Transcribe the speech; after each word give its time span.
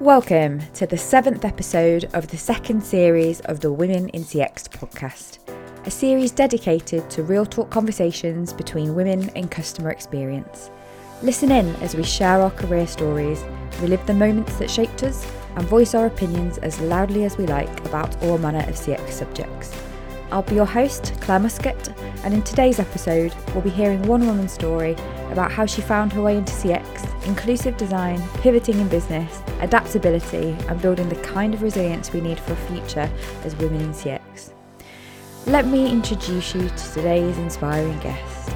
Welcome 0.00 0.60
to 0.74 0.86
the 0.86 0.98
seventh 0.98 1.42
episode 1.42 2.10
of 2.12 2.28
the 2.28 2.36
second 2.36 2.84
series 2.84 3.40
of 3.40 3.60
the 3.60 3.72
Women 3.72 4.10
in 4.10 4.24
CX 4.24 4.68
podcast, 4.68 5.38
a 5.86 5.90
series 5.90 6.32
dedicated 6.32 7.08
to 7.08 7.22
real 7.22 7.46
talk 7.46 7.70
conversations 7.70 8.52
between 8.52 8.94
women 8.94 9.30
in 9.30 9.48
customer 9.48 9.88
experience. 9.88 10.70
Listen 11.22 11.50
in 11.50 11.74
as 11.76 11.96
we 11.96 12.02
share 12.02 12.42
our 12.42 12.50
career 12.50 12.86
stories, 12.86 13.42
relive 13.80 14.06
the 14.06 14.12
moments 14.12 14.58
that 14.58 14.70
shaped 14.70 15.02
us, 15.02 15.26
and 15.56 15.66
voice 15.66 15.94
our 15.94 16.04
opinions 16.04 16.58
as 16.58 16.78
loudly 16.78 17.24
as 17.24 17.38
we 17.38 17.46
like 17.46 17.86
about 17.86 18.22
all 18.22 18.36
manner 18.36 18.68
of 18.68 18.74
CX 18.74 19.08
subjects. 19.12 19.85
I'll 20.32 20.42
be 20.42 20.56
your 20.56 20.66
host, 20.66 21.14
Claire 21.20 21.38
Muscat, 21.38 21.88
and 22.24 22.34
in 22.34 22.42
today's 22.42 22.80
episode, 22.80 23.32
we'll 23.54 23.62
be 23.62 23.70
hearing 23.70 24.02
one 24.02 24.26
woman's 24.26 24.52
story 24.52 24.96
about 25.30 25.52
how 25.52 25.66
she 25.66 25.80
found 25.80 26.12
her 26.12 26.22
way 26.22 26.36
into 26.36 26.52
CX, 26.52 27.26
inclusive 27.26 27.76
design, 27.76 28.20
pivoting 28.40 28.80
in 28.80 28.88
business, 28.88 29.40
adaptability, 29.60 30.56
and 30.68 30.82
building 30.82 31.08
the 31.08 31.16
kind 31.16 31.54
of 31.54 31.62
resilience 31.62 32.12
we 32.12 32.20
need 32.20 32.40
for 32.40 32.54
a 32.54 32.56
future 32.56 33.08
as 33.44 33.54
women 33.56 33.80
in 33.82 33.92
CX. 33.92 34.52
Let 35.46 35.68
me 35.68 35.88
introduce 35.88 36.56
you 36.56 36.68
to 36.68 36.92
today's 36.92 37.38
inspiring 37.38 37.98
guest. 38.00 38.52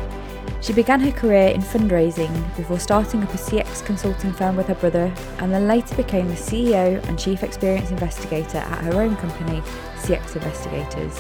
She 0.63 0.73
began 0.73 1.01
her 1.01 1.13
career 1.13 1.49
in 1.49 1.63
fundraising 1.63 2.57
before 2.57 2.81
starting 2.81 3.23
up 3.23 3.33
a 3.33 3.39
CX 3.39 3.87
consulting 3.87 4.33
firm 4.33 4.57
with 4.57 4.67
her 4.67 4.75
brother, 4.75 5.13
and 5.39 5.53
then 5.53 5.69
later 5.69 5.95
became 5.95 6.27
the 6.27 6.35
CEO 6.35 7.03
and 7.09 7.17
Chief 7.17 7.45
Experience 7.45 7.93
Investigator 7.93 8.59
at 8.59 8.85
her 8.85 9.01
own 9.01 9.17
company, 9.17 9.61
CX 10.03 10.35
Investigators. 10.35 11.19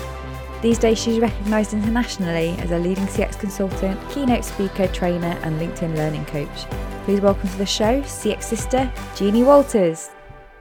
These 0.62 0.78
days, 0.78 0.98
she's 0.98 1.18
recognised 1.18 1.72
internationally 1.72 2.50
as 2.58 2.70
a 2.70 2.78
leading 2.78 3.06
CX 3.06 3.40
consultant, 3.40 3.98
keynote 4.10 4.44
speaker, 4.44 4.88
trainer, 4.88 5.38
and 5.42 5.58
LinkedIn 5.58 5.96
learning 5.96 6.26
coach. 6.26 6.66
Please 7.04 7.22
welcome 7.22 7.48
to 7.48 7.56
the 7.56 7.64
show 7.64 8.02
CX 8.02 8.42
sister, 8.42 8.92
Jeannie 9.16 9.42
Walters. 9.42 10.10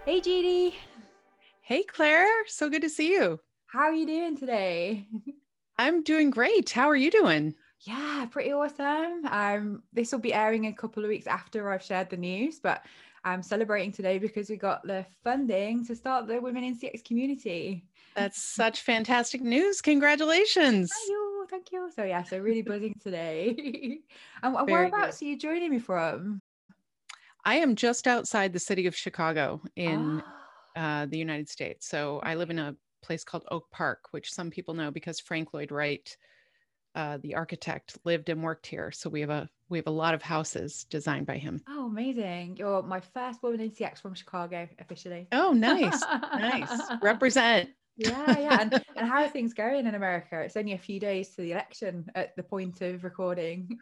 Hey, 0.06 0.22
Jeannie. 0.22 0.78
Hey, 1.60 1.84
Claire. 1.84 2.30
So 2.48 2.70
good 2.70 2.84
to 2.84 2.90
see 2.90 3.12
you. 3.12 3.42
How 3.68 3.82
are 3.82 3.94
you 3.94 4.06
doing 4.06 4.38
today? 4.38 5.06
I'm 5.78 6.02
doing 6.02 6.30
great. 6.30 6.70
How 6.70 6.90
are 6.90 6.96
you 6.96 7.12
doing? 7.12 7.54
Yeah, 7.82 8.26
pretty 8.32 8.54
awesome. 8.54 9.26
Um, 9.26 9.84
this 9.92 10.14
will 10.14 10.20
be 10.20 10.34
airing 10.34 10.68
a 10.68 10.74
couple 10.74 11.04
of 11.04 11.10
weeks 11.10 11.28
after 11.28 11.70
I've 11.70 11.84
shared 11.84 12.10
the 12.10 12.16
news, 12.16 12.62
but 12.62 12.86
I'm 13.26 13.44
celebrating 13.44 13.92
today 13.92 14.18
because 14.18 14.50
we 14.50 14.56
got 14.56 14.82
the 14.88 15.06
funding 15.26 15.86
to 15.88 15.96
start 15.96 16.28
the 16.28 16.40
Women 16.40 16.64
in 16.64 16.80
CX 16.80 17.04
community. 17.04 17.84
That's 18.16 18.42
such 18.42 18.82
fantastic 18.82 19.42
news. 19.42 19.82
Congratulations. 19.82 20.92
Thank 20.94 21.10
you. 21.10 21.48
Thank 21.50 21.72
you. 21.72 21.90
So, 21.96 22.04
yeah, 22.04 22.24
so 22.24 22.38
really 22.38 22.62
buzzing 22.62 22.96
today. 23.02 24.00
and 24.44 24.54
whereabouts 24.68 25.20
good. 25.20 25.26
are 25.26 25.30
you 25.30 25.38
joining 25.38 25.72
me 25.72 25.80
from? 25.80 26.42
I 27.46 27.56
am 27.56 27.76
just 27.76 28.08
outside 28.08 28.54
the 28.54 28.60
city 28.60 28.86
of 28.88 28.96
Chicago 28.96 29.62
in 29.76 30.22
oh. 30.76 30.80
uh, 30.80 31.06
the 31.08 31.18
United 31.18 31.50
States. 31.50 31.88
So, 31.88 32.20
I 32.24 32.36
live 32.36 32.50
in 32.50 32.60
a 32.60 32.76
place 33.02 33.24
called 33.24 33.46
Oak 33.50 33.72
Park, 33.72 34.06
which 34.12 34.32
some 34.32 34.52
people 34.52 34.74
know 34.74 34.92
because 34.92 35.20
Frank 35.20 35.54
Lloyd 35.54 35.72
Wright, 35.72 36.16
uh, 36.96 37.18
the 37.22 37.36
architect, 37.36 37.98
lived 38.06 38.30
and 38.30 38.44
worked 38.44 38.68
here. 38.68 38.92
So, 38.92 39.10
we 39.10 39.22
have 39.22 39.32
a 39.32 39.50
we 39.70 39.78
have 39.78 39.88
a 39.88 39.92
lot 39.92 40.14
of 40.14 40.22
houses 40.22 40.86
designed 40.90 41.28
by 41.28 41.38
him. 41.38 41.62
Oh, 41.68 41.86
amazing. 41.88 42.58
You're 42.58 42.82
my 42.82 43.00
first 43.00 43.42
woman 43.44 43.62
in 43.62 43.72
CX 43.72 44.02
from 44.02 44.16
Chicago 44.16 44.68
officially. 44.80 45.28
Oh, 45.32 45.54
nice. 45.54 46.02
nice. 46.34 46.82
Represent. 47.02 47.70
Yeah, 48.00 48.40
yeah. 48.40 48.62
And, 48.62 48.84
and 48.96 49.08
how 49.08 49.24
are 49.24 49.30
things 49.30 49.54
going 49.54 49.86
in 49.86 49.94
America? 49.94 50.40
It's 50.40 50.56
only 50.56 50.74
a 50.74 50.78
few 50.78 51.00
days 51.00 51.30
to 51.36 51.42
the 51.42 51.52
election 51.52 52.10
at 52.16 52.36
the 52.36 52.44
point 52.44 52.82
of 52.82 53.04
recording. 53.04 53.78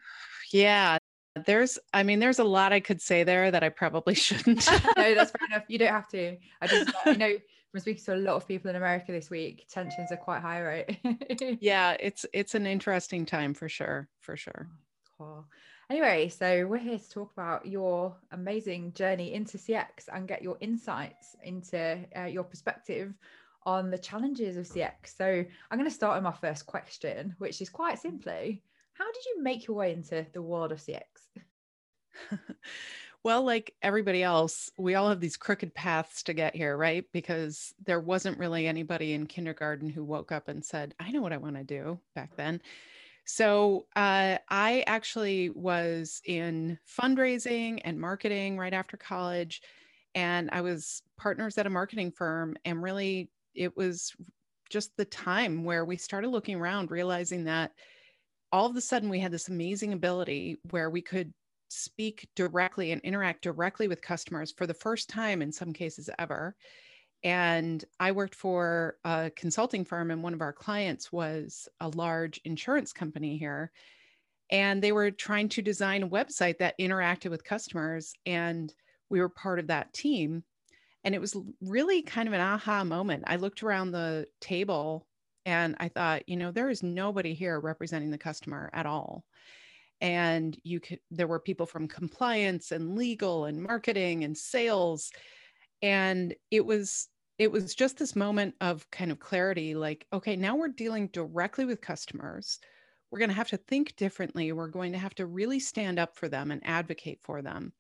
Yeah. 0.52 0.98
There's, 1.46 1.78
I 1.94 2.02
mean, 2.02 2.20
there's 2.20 2.40
a 2.40 2.44
lot 2.44 2.74
I 2.74 2.80
could 2.80 3.00
say 3.00 3.24
there 3.24 3.52
that 3.52 3.64
I 3.64 3.70
probably 3.70 4.16
shouldn't. 4.16 4.68
no, 4.98 5.14
that's 5.14 5.32
fair 5.32 5.48
enough. 5.48 5.66
You 5.68 5.78
don't 5.78 5.94
have 5.94 6.08
to. 6.10 6.36
I 6.62 6.68
just, 6.68 6.92
you 7.06 7.14
know, 7.18 7.34
from 7.72 7.80
speaking 7.80 8.04
to 8.06 8.16
a 8.16 8.18
lot 8.18 8.36
of 8.38 8.48
people 8.48 8.72
in 8.72 8.76
America 8.76 9.12
this 9.12 9.30
week, 9.30 9.68
tensions 9.70 10.12
are 10.12 10.18
quite 10.18 10.42
high, 10.42 10.64
right? 10.64 11.58
yeah, 11.62 11.96
it's 12.00 12.26
it's 12.34 12.56
an 12.56 12.66
interesting 12.66 13.24
time 13.24 13.54
for 13.54 13.70
sure, 13.70 14.10
for 14.20 14.36
sure. 14.36 14.68
Cool. 15.18 15.46
Anyway, 15.90 16.28
so 16.30 16.66
we're 16.66 16.78
here 16.78 16.98
to 16.98 17.10
talk 17.10 17.32
about 17.34 17.66
your 17.66 18.16
amazing 18.32 18.94
journey 18.94 19.34
into 19.34 19.58
CX 19.58 20.10
and 20.12 20.28
get 20.28 20.42
your 20.42 20.58
insights 20.60 21.36
into 21.44 22.00
uh, 22.18 22.24
your 22.24 22.44
perspective 22.44 23.14
on 23.68 23.92
the 23.92 23.98
challenges 23.98 24.56
of 24.56 24.66
CX. 24.66 25.18
So 25.18 25.46
I'm 25.70 25.78
going 25.78 25.90
to 25.90 25.96
start 25.96 26.16
with 26.16 26.24
my 26.24 26.32
first 26.32 26.66
question, 26.66 27.36
which 27.38 27.62
is 27.62 27.70
quite 27.70 28.00
simply 28.00 28.64
how 28.94 29.12
did 29.12 29.26
you 29.26 29.44
make 29.44 29.68
your 29.68 29.78
way 29.78 29.94
into 29.94 30.26
the 30.34 30.42
world 30.42 30.72
of 30.72 30.80
CX? 30.80 31.04
well, 33.24 33.44
like 33.44 33.76
everybody 33.84 34.24
else, 34.24 34.72
we 34.78 34.96
all 34.96 35.10
have 35.10 35.20
these 35.20 35.38
crooked 35.38 35.76
paths 35.76 36.24
to 36.24 36.34
get 36.34 36.56
here, 36.56 36.76
right? 36.76 37.06
Because 37.12 37.76
there 37.86 38.00
wasn't 38.00 38.40
really 38.40 38.66
anybody 38.66 39.14
in 39.14 39.28
kindergarten 39.28 39.90
who 39.90 40.04
woke 40.04 40.32
up 40.32 40.48
and 40.48 40.66
said, 40.66 40.96
I 41.00 41.12
know 41.12 41.22
what 41.22 41.34
I 41.34 41.38
want 41.38 41.58
to 41.58 41.64
do 41.64 42.00
back 42.16 42.36
then. 42.38 42.62
So 43.26 43.86
uh, 43.98 44.38
I 44.50 44.84
actually 44.88 45.50
was 45.50 46.22
in 46.26 46.80
fundraising 46.88 47.82
and 47.84 48.00
marketing 48.00 48.58
right 48.58 48.74
after 48.74 48.96
college. 48.96 49.62
And 50.16 50.50
I 50.54 50.62
was 50.62 51.04
partners 51.18 51.58
at 51.58 51.68
a 51.68 51.70
marketing 51.70 52.12
firm. 52.12 52.56
And 52.64 52.82
really, 52.82 53.30
it 53.58 53.76
was 53.76 54.16
just 54.70 54.96
the 54.98 55.06
time 55.06 55.64
where 55.64 55.86
we 55.86 55.98
started 55.98 56.30
looking 56.30 56.56
around, 56.56 56.92
realizing 56.92 57.46
that 57.46 57.72
all 58.52 58.66
of 58.66 58.76
a 58.76 58.82
sudden 58.82 59.10
we 59.10 59.20
had 59.20 59.32
this 59.32 59.50
amazing 59.50 59.94
ability 59.94 60.58
where 60.72 60.90
we 60.90 61.02
could 61.02 61.34
speak 61.70 62.28
directly 62.36 62.92
and 62.92 63.02
interact 63.02 63.42
directly 63.42 63.88
with 63.88 64.02
customers 64.02 64.54
for 64.56 64.66
the 64.68 64.74
first 64.74 65.10
time 65.10 65.42
in 65.42 65.52
some 65.52 65.74
cases 65.74 66.10
ever 66.18 66.56
and 67.24 67.84
I 68.00 68.12
worked 68.12 68.36
for 68.36 68.98
a 69.04 69.32
consulting 69.36 69.86
firm, 69.86 70.12
and 70.12 70.22
one 70.22 70.34
of 70.34 70.42
our 70.42 70.54
clients 70.54 71.12
was 71.12 71.68
a 71.80 71.90
large 71.90 72.40
insurance 72.46 72.94
company 72.94 73.38
here. 73.38 73.72
And 74.52 74.82
they 74.82 74.92
were 74.92 75.12
trying 75.12 75.50
to 75.50 75.62
design 75.62 76.04
a 76.04 76.10
website 76.10 76.60
that 76.60 76.78
interacted 76.80 77.32
with 77.32 77.44
customers. 77.44 78.14
And 78.26 78.74
we 79.10 79.20
were 79.20 79.30
part 79.30 79.60
of 79.60 79.68
that 79.68 79.94
team. 79.94 80.44
And 81.04 81.16
it 81.16 81.22
was 81.22 81.38
really 81.62 82.02
kind 82.02 82.28
of 82.28 82.34
an 82.34 82.42
aha 82.42 82.84
moment. 82.84 83.24
I 83.28 83.38
looked 83.38 83.64
around 83.64 83.92
the 83.92 84.28
table 84.42 85.08
and 85.46 85.76
I 85.80 85.88
thought, 85.88 86.28
you 86.28 86.36
know, 86.36 86.52
there 86.52 86.70
is 86.70 86.84
nobody 86.84 87.34
here 87.34 87.60
representing 87.60 88.12
the 88.12 88.18
customer 88.18 88.70
at 88.74 88.86
all. 88.86 89.24
And 90.02 90.58
you 90.64 90.80
could, 90.80 91.00
there 91.10 91.28
were 91.28 91.40
people 91.40 91.66
from 91.66 91.88
compliance 91.88 92.72
and 92.72 92.98
legal 92.98 93.46
and 93.46 93.62
marketing 93.62 94.24
and 94.24 94.38
sales 94.38 95.12
and 95.82 96.34
it 96.52 96.66
was 96.66 97.10
it 97.38 97.52
was 97.52 97.76
just 97.76 97.98
this 97.98 98.16
moment 98.16 98.56
of 98.62 98.90
kind 98.92 99.12
of 99.12 99.20
clarity 99.20 99.76
like 99.76 100.06
okay 100.12 100.36
now 100.36 100.56
we're 100.56 100.68
dealing 100.68 101.08
directly 101.08 101.66
with 101.66 101.82
customers 101.82 102.60
we're 103.12 103.20
going 103.20 103.30
to 103.30 103.36
have 103.36 103.50
to 103.50 103.58
think 103.58 103.96
differently 103.96 104.52
we're 104.52 104.68
going 104.68 104.92
to 104.92 104.98
have 104.98 105.16
to 105.16 105.26
really 105.26 105.60
stand 105.60 106.00
up 106.00 106.16
for 106.16 106.28
them 106.28 106.52
and 106.52 106.62
advocate 106.66 107.20
for 107.24 107.42
them 107.42 107.72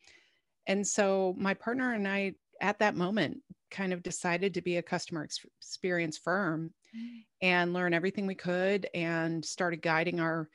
and 0.68 0.86
so 0.86 1.36
my 1.38 1.54
partner 1.54 1.94
and 1.94 2.08
i 2.08 2.34
at 2.62 2.80
that 2.80 2.96
moment 2.96 3.42
kind 3.70 3.92
of 3.92 4.04
decided 4.04 4.54
to 4.54 4.62
be 4.62 4.78
a 4.78 4.82
customer 4.82 5.24
experience 5.24 6.18
firm 6.18 6.72
mm. 6.96 7.24
and 7.42 7.74
learn 7.74 7.94
everything 7.94 8.26
we 8.26 8.36
could 8.36 8.88
and 8.94 9.44
started 9.44 9.82
guiding 9.82 10.20
our 10.20 10.50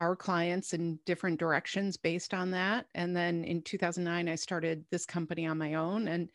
our 0.00 0.16
clients 0.16 0.72
in 0.72 0.98
different 1.04 1.38
directions 1.38 1.96
based 1.96 2.32
on 2.32 2.50
that 2.50 2.86
and 2.94 3.14
then 3.14 3.44
in 3.44 3.60
2009 3.62 4.28
i 4.28 4.34
started 4.34 4.84
this 4.90 5.04
company 5.04 5.46
on 5.46 5.58
my 5.58 5.74
own 5.74 6.08
and 6.08 6.30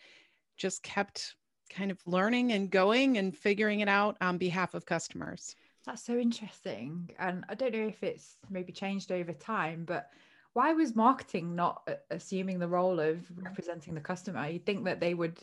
just 0.58 0.84
kept 0.84 1.36
kind 1.70 1.92
of 1.92 2.00
learning 2.06 2.52
and 2.52 2.70
going 2.70 3.18
and 3.18 3.36
figuring 3.36 3.80
it 3.80 3.90
out 3.90 4.18
on 4.22 4.38
behalf 4.38 4.74
of 4.74 4.86
customers. 4.86 5.56
That's 5.86 6.04
so 6.04 6.18
interesting. 6.18 7.10
And 7.20 7.44
I 7.50 7.56
don't 7.56 7.74
know 7.74 7.88
if 7.88 8.02
it's 8.04 8.38
maybe 8.50 8.72
changed 8.72 9.12
over 9.12 9.34
time, 9.34 9.86
but 9.86 10.10
why 10.56 10.72
was 10.72 10.96
marketing 10.96 11.54
not 11.54 11.88
assuming 12.10 12.60
the 12.60 12.68
role 12.68 13.00
of 13.02 13.20
representing 13.36 13.94
the 13.94 14.00
customer? 14.00 14.48
You'd 14.48 14.66
think 14.66 14.86
that 14.86 15.02
they 15.02 15.14
would 15.14 15.38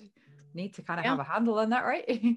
need 0.54 0.72
to 0.74 0.82
kind 0.82 0.98
of 0.98 1.04
yeah. 1.04 1.10
have 1.10 1.20
a 1.20 1.24
handle 1.24 1.58
on 1.58 1.68
that, 1.70 1.84
right? 1.84 2.08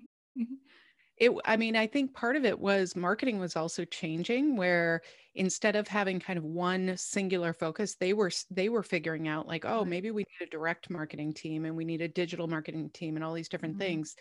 it 1.18 1.32
i 1.46 1.56
mean 1.56 1.76
i 1.76 1.88
think 1.88 2.14
part 2.14 2.36
of 2.36 2.44
it 2.44 2.60
was 2.60 2.96
marketing 2.96 3.40
was 3.40 3.56
also 3.56 3.86
changing 3.86 4.58
where 4.58 5.02
instead 5.36 5.76
of 5.76 5.88
having 5.88 6.20
kind 6.20 6.38
of 6.38 6.44
one 6.44 6.94
singular 6.98 7.54
focus 7.54 7.96
they 7.96 8.12
were 8.12 8.30
they 8.52 8.68
were 8.68 8.84
figuring 8.84 9.28
out 9.28 9.48
like 9.48 9.64
oh 9.64 9.86
maybe 9.86 10.12
we 10.12 10.24
need 10.24 10.48
a 10.48 10.50
direct 10.50 10.90
marketing 10.90 11.34
team 11.34 11.64
and 11.64 11.74
we 11.76 11.86
need 11.86 12.02
a 12.02 12.08
digital 12.08 12.48
marketing 12.48 12.90
team 12.94 13.16
and 13.16 13.24
all 13.24 13.34
these 13.34 13.48
different 13.48 13.76
mm-hmm. 13.76 13.88
things 13.88 14.16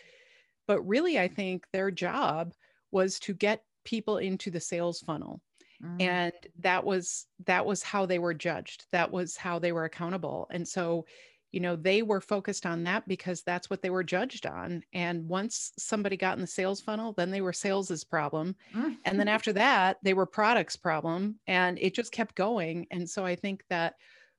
but 0.67 0.81
really 0.83 1.19
i 1.19 1.27
think 1.27 1.65
their 1.73 1.91
job 1.91 2.53
was 2.91 3.19
to 3.19 3.33
get 3.33 3.61
people 3.83 4.17
into 4.17 4.49
the 4.49 4.61
sales 4.61 5.01
funnel 5.01 5.41
mm-hmm. 5.83 6.01
and 6.01 6.33
that 6.59 6.83
was 6.83 7.25
that 7.45 7.65
was 7.65 7.83
how 7.83 8.05
they 8.05 8.19
were 8.19 8.33
judged 8.33 8.85
that 8.91 9.11
was 9.11 9.35
how 9.35 9.59
they 9.59 9.71
were 9.71 9.85
accountable 9.85 10.47
and 10.51 10.67
so 10.67 11.05
you 11.51 11.59
know 11.59 11.75
they 11.75 12.01
were 12.01 12.21
focused 12.21 12.65
on 12.65 12.83
that 12.83 13.07
because 13.07 13.41
that's 13.43 13.69
what 13.69 13.81
they 13.81 13.89
were 13.89 14.03
judged 14.03 14.45
on 14.45 14.81
and 14.93 15.27
once 15.27 15.71
somebody 15.77 16.17
got 16.17 16.35
in 16.35 16.41
the 16.41 16.47
sales 16.47 16.81
funnel 16.81 17.13
then 17.13 17.31
they 17.31 17.41
were 17.41 17.53
sales's 17.53 18.03
problem 18.03 18.55
mm. 18.73 18.95
and 19.05 19.19
then 19.19 19.27
after 19.27 19.53
that 19.53 19.97
they 20.03 20.13
were 20.13 20.25
products 20.25 20.75
problem 20.75 21.39
and 21.47 21.77
it 21.79 21.93
just 21.93 22.11
kept 22.11 22.35
going 22.35 22.85
and 22.91 23.09
so 23.09 23.25
i 23.25 23.35
think 23.35 23.63
that 23.69 23.95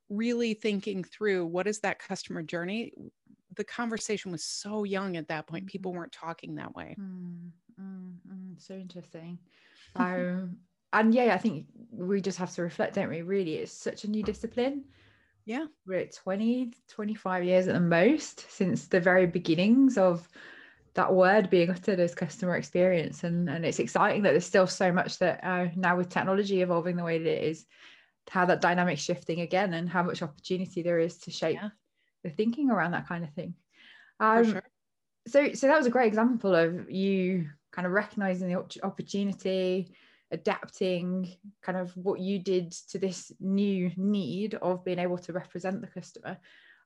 really 0.08 0.54
thinking 0.54 1.02
through 1.02 1.44
what 1.46 1.66
is 1.66 1.80
that 1.80 1.98
customer 1.98 2.42
journey 2.42 2.92
the 3.56 3.64
conversation 3.64 4.30
was 4.30 4.44
so 4.44 4.84
young 4.84 5.16
at 5.16 5.28
that 5.28 5.46
point. 5.46 5.66
People 5.66 5.92
weren't 5.92 6.12
talking 6.12 6.54
that 6.56 6.74
way. 6.74 6.94
Mm, 7.00 7.50
mm, 7.80 8.12
mm, 8.28 8.54
so 8.58 8.74
interesting. 8.74 9.38
Um, 9.94 10.58
and 11.00 11.14
yeah, 11.14 11.34
I 11.34 11.38
think 11.38 11.66
we 11.90 12.20
just 12.20 12.38
have 12.38 12.52
to 12.54 12.62
reflect, 12.62 12.94
don't 12.94 13.10
we? 13.10 13.22
Really, 13.22 13.56
it's 13.56 13.72
such 13.72 14.04
a 14.04 14.10
new 14.10 14.22
discipline. 14.22 14.84
Yeah. 15.44 15.66
We're 15.87 16.00
at 16.00 16.14
20, 16.14 16.72
25 16.88 17.44
years 17.44 17.69
at 17.69 17.75
the 17.75 17.81
most 17.81 18.50
since 18.50 18.88
the 18.88 19.00
very 19.00 19.26
beginnings 19.26 19.96
of 19.96 20.28
that 20.94 21.14
word 21.14 21.50
being 21.50 21.70
uttered 21.70 22.00
as 22.00 22.14
customer 22.14 22.56
experience. 22.56 23.22
And, 23.22 23.48
and 23.48 23.64
it's 23.64 23.78
exciting 23.78 24.22
that 24.22 24.32
there's 24.32 24.46
still 24.46 24.66
so 24.66 24.90
much 24.90 25.19
that 25.19 25.40
uh, 25.44 25.69
now 25.76 25.96
with 25.96 26.08
technology 26.08 26.62
evolving 26.62 26.96
the 26.96 27.04
way 27.04 27.19
that 27.19 27.31
it 27.31 27.44
is, 27.44 27.64
how 28.28 28.44
that 28.46 28.60
dynamic 28.60 28.99
shifting 28.99 29.40
again 29.40 29.72
and 29.75 29.88
how 29.88 30.02
much 30.02 30.22
opportunity 30.22 30.82
there 30.82 30.99
is 30.99 31.19
to 31.19 31.31
shape 31.31 31.58
yeah. 31.62 31.69
the 32.25 32.31
thinking 32.31 32.70
around 32.70 32.90
that 32.90 33.06
kind 33.06 33.22
of 33.22 33.32
thing. 33.34 33.54
Um, 34.19 34.50
sure. 34.50 34.62
So, 35.28 35.52
so 35.52 35.69
that 35.69 35.76
was 35.76 35.87
a 35.87 35.90
great 35.90 36.08
example 36.08 36.54
of 36.54 36.90
you 36.90 37.50
kind 37.70 37.87
of 37.87 37.92
recognizing 37.92 38.49
the 38.49 38.64
opportunity, 38.82 39.94
adapting 40.31 41.37
kind 41.62 41.78
of 41.78 41.96
what 41.96 42.20
you 42.20 42.38
did 42.38 42.73
to 42.90 42.99
this 42.99 43.32
new 43.40 43.90
need 43.96 44.55
of 44.55 44.84
being 44.84 44.99
able 44.99 45.19
to 45.19 45.32
represent 45.32 45.81
the 45.81 45.87
customer. 45.87 46.37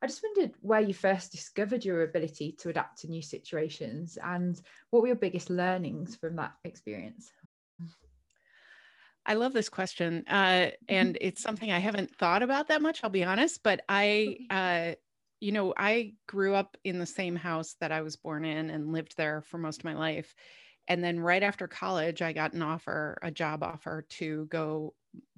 I 0.02 0.06
just 0.06 0.22
wondered 0.22 0.54
where 0.60 0.80
you 0.80 0.94
first 0.94 1.32
discovered 1.32 1.84
your 1.84 2.02
ability 2.02 2.56
to 2.60 2.70
adapt 2.70 3.00
to 3.00 3.08
new 3.08 3.22
situations 3.22 4.16
and 4.22 4.60
what 4.90 5.02
were 5.02 5.08
your 5.08 5.16
biggest 5.16 5.50
learnings 5.50 6.16
from 6.16 6.36
that 6.36 6.52
experience? 6.64 7.32
I 9.26 9.34
love 9.34 9.52
this 9.52 9.68
question. 9.68 10.24
Uh, 10.26 10.70
and 10.88 11.18
it's 11.20 11.42
something 11.42 11.70
I 11.70 11.78
haven't 11.78 12.14
thought 12.16 12.42
about 12.42 12.68
that 12.68 12.82
much, 12.82 13.00
I'll 13.02 13.10
be 13.10 13.24
honest. 13.24 13.62
But 13.62 13.82
I, 13.88 14.38
uh, 14.50 14.94
you 15.40 15.52
know, 15.52 15.74
I 15.76 16.14
grew 16.26 16.54
up 16.54 16.76
in 16.84 16.98
the 16.98 17.06
same 17.06 17.36
house 17.36 17.76
that 17.80 17.92
I 17.92 18.00
was 18.00 18.16
born 18.16 18.44
in 18.44 18.70
and 18.70 18.92
lived 18.92 19.16
there 19.16 19.42
for 19.42 19.58
most 19.58 19.80
of 19.80 19.84
my 19.84 19.94
life. 19.94 20.34
And 20.90 21.04
then 21.04 21.20
right 21.20 21.44
after 21.44 21.68
college, 21.68 22.20
I 22.20 22.32
got 22.32 22.52
an 22.52 22.62
offer, 22.62 23.16
a 23.22 23.30
job 23.30 23.62
offer 23.62 24.04
to 24.18 24.46
go 24.46 24.92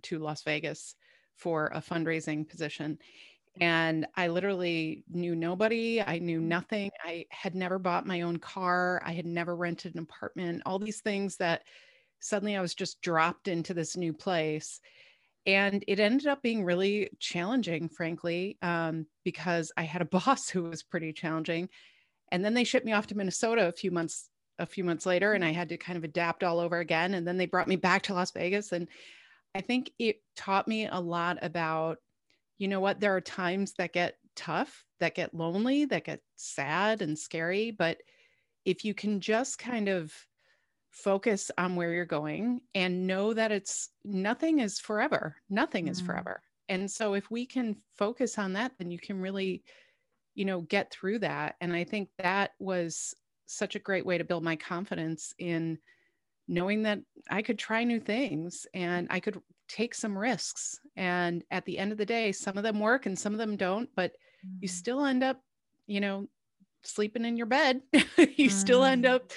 to 0.04 0.18
Las 0.18 0.42
Vegas 0.44 0.96
for 1.36 1.70
a 1.74 1.82
fundraising 1.82 2.48
position. 2.48 2.98
And 3.60 4.06
I 4.16 4.28
literally 4.28 5.04
knew 5.10 5.36
nobody. 5.36 6.00
I 6.00 6.20
knew 6.20 6.40
mm. 6.40 6.44
nothing. 6.44 6.90
I 7.04 7.26
had 7.28 7.54
never 7.54 7.78
bought 7.78 8.06
my 8.06 8.22
own 8.22 8.38
car. 8.38 9.02
I 9.04 9.12
had 9.12 9.26
never 9.26 9.54
rented 9.54 9.94
an 9.94 10.00
apartment, 10.00 10.62
all 10.64 10.78
these 10.78 11.02
things 11.02 11.36
that 11.36 11.64
suddenly 12.18 12.56
I 12.56 12.62
was 12.62 12.74
just 12.74 13.02
dropped 13.02 13.46
into 13.46 13.74
this 13.74 13.94
new 13.94 14.14
place. 14.14 14.80
And 15.44 15.84
it 15.86 16.00
ended 16.00 16.28
up 16.28 16.40
being 16.40 16.64
really 16.64 17.10
challenging, 17.18 17.90
frankly, 17.90 18.56
um, 18.62 19.04
because 19.22 19.70
I 19.76 19.82
had 19.82 20.00
a 20.00 20.06
boss 20.18 20.48
who 20.48 20.62
was 20.62 20.82
pretty 20.82 21.12
challenging. 21.12 21.68
And 22.30 22.42
then 22.42 22.54
they 22.54 22.64
shipped 22.64 22.86
me 22.86 22.92
off 22.92 23.08
to 23.08 23.14
Minnesota 23.14 23.68
a 23.68 23.72
few 23.72 23.90
months 23.90 24.30
a 24.62 24.66
few 24.66 24.84
months 24.84 25.04
later 25.04 25.32
and 25.32 25.44
I 25.44 25.50
had 25.50 25.68
to 25.70 25.76
kind 25.76 25.98
of 25.98 26.04
adapt 26.04 26.44
all 26.44 26.60
over 26.60 26.78
again. 26.78 27.14
And 27.14 27.26
then 27.26 27.36
they 27.36 27.46
brought 27.46 27.68
me 27.68 27.76
back 27.76 28.02
to 28.02 28.14
Las 28.14 28.30
Vegas. 28.30 28.72
And 28.72 28.88
I 29.54 29.60
think 29.60 29.90
it 29.98 30.22
taught 30.36 30.68
me 30.68 30.86
a 30.86 30.98
lot 30.98 31.38
about, 31.42 31.98
you 32.58 32.68
know 32.68 32.80
what, 32.80 33.00
there 33.00 33.16
are 33.16 33.20
times 33.20 33.74
that 33.74 33.92
get 33.92 34.16
tough, 34.36 34.84
that 35.00 35.14
get 35.14 35.34
lonely, 35.34 35.84
that 35.86 36.04
get 36.04 36.20
sad 36.36 37.02
and 37.02 37.18
scary. 37.18 37.72
But 37.72 37.98
if 38.64 38.84
you 38.84 38.94
can 38.94 39.20
just 39.20 39.58
kind 39.58 39.88
of 39.88 40.12
focus 40.92 41.50
on 41.56 41.74
where 41.74 41.92
you're 41.92 42.04
going 42.04 42.60
and 42.74 43.06
know 43.06 43.32
that 43.32 43.50
it's 43.50 43.88
nothing 44.04 44.60
is 44.60 44.78
forever 44.78 45.34
nothing 45.48 45.86
mm-hmm. 45.86 45.92
is 45.92 46.00
forever 46.02 46.42
and 46.68 46.90
so 46.90 47.14
if 47.14 47.30
we 47.30 47.46
can 47.46 47.74
focus 47.96 48.38
on 48.38 48.52
that 48.52 48.72
then 48.78 48.90
you 48.90 48.98
can 48.98 49.18
really 49.18 49.64
you 50.34 50.44
know 50.44 50.60
get 50.60 50.92
through 50.92 51.18
that 51.18 51.56
and 51.62 51.72
i 51.72 51.82
think 51.82 52.10
that 52.18 52.50
was 52.58 53.14
such 53.52 53.74
a 53.76 53.80
great 53.80 54.06
way 54.06 54.18
to 54.18 54.24
build 54.24 54.42
my 54.42 54.56
confidence 54.56 55.34
in 55.38 55.78
knowing 56.48 56.82
that 56.82 56.98
i 57.30 57.42
could 57.42 57.58
try 57.58 57.84
new 57.84 58.00
things 58.00 58.66
and 58.74 59.06
i 59.10 59.20
could 59.20 59.40
take 59.68 59.94
some 59.94 60.18
risks 60.18 60.78
and 60.96 61.44
at 61.50 61.64
the 61.64 61.78
end 61.78 61.92
of 61.92 61.98
the 61.98 62.06
day 62.06 62.32
some 62.32 62.56
of 62.56 62.62
them 62.62 62.80
work 62.80 63.06
and 63.06 63.18
some 63.18 63.32
of 63.32 63.38
them 63.38 63.56
don't 63.56 63.88
but 63.94 64.12
mm-hmm. 64.44 64.58
you 64.60 64.68
still 64.68 65.04
end 65.04 65.22
up 65.22 65.40
you 65.86 66.00
know 66.00 66.28
sleeping 66.84 67.24
in 67.24 67.36
your 67.36 67.46
bed 67.46 67.80
you 67.92 68.00
mm-hmm. 68.02 68.48
still 68.48 68.84
end 68.84 69.04
mm-hmm. 69.04 69.14
up 69.14 69.32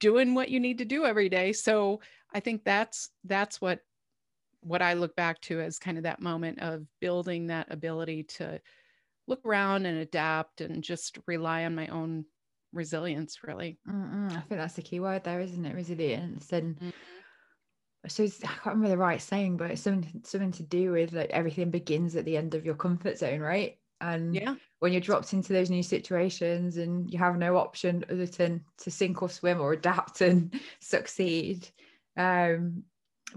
doing 0.00 0.34
what 0.34 0.48
you 0.48 0.60
need 0.60 0.78
to 0.78 0.84
do 0.84 1.04
every 1.04 1.28
day 1.28 1.52
so 1.52 2.00
i 2.34 2.40
think 2.40 2.64
that's 2.64 3.10
that's 3.24 3.60
what 3.60 3.80
what 4.60 4.82
i 4.82 4.94
look 4.94 5.14
back 5.14 5.40
to 5.40 5.60
as 5.60 5.78
kind 5.78 5.96
of 5.96 6.02
that 6.04 6.20
moment 6.20 6.58
of 6.60 6.84
building 7.00 7.46
that 7.46 7.70
ability 7.70 8.24
to 8.24 8.60
look 9.28 9.44
around 9.46 9.86
and 9.86 9.98
adapt 9.98 10.60
and 10.60 10.82
just 10.82 11.18
rely 11.26 11.64
on 11.64 11.74
my 11.74 11.86
own 11.88 12.24
resilience 12.72 13.38
really. 13.44 13.78
Mm-mm, 13.88 14.30
i 14.30 14.40
think 14.40 14.60
that's 14.60 14.74
the 14.74 14.82
key 14.82 15.00
word 15.00 15.24
there 15.24 15.40
isn't 15.40 15.64
it? 15.64 15.74
Resilience 15.74 16.52
and 16.52 16.76
mm-hmm. 16.76 16.90
so 18.08 18.24
i 18.24 18.28
can't 18.28 18.66
remember 18.66 18.88
the 18.88 18.98
right 18.98 19.20
saying 19.20 19.56
but 19.56 19.70
it's 19.70 19.82
something 19.82 20.20
something 20.24 20.52
to 20.52 20.62
do 20.62 20.92
with 20.92 21.12
like 21.12 21.30
everything 21.30 21.70
begins 21.70 22.16
at 22.16 22.24
the 22.24 22.36
end 22.36 22.54
of 22.54 22.64
your 22.64 22.74
comfort 22.74 23.18
zone 23.18 23.40
right? 23.40 23.78
And 24.00 24.32
yeah. 24.32 24.54
when 24.78 24.92
you're 24.92 25.00
dropped 25.00 25.32
into 25.32 25.52
those 25.52 25.70
new 25.70 25.82
situations 25.82 26.76
and 26.76 27.10
you 27.10 27.18
have 27.18 27.36
no 27.36 27.56
option 27.56 28.04
other 28.08 28.26
than 28.26 28.64
to 28.78 28.92
sink 28.92 29.22
or 29.22 29.28
swim 29.28 29.60
or 29.60 29.72
adapt 29.72 30.20
and 30.28 30.54
succeed 30.80 31.68
um, 32.16 32.84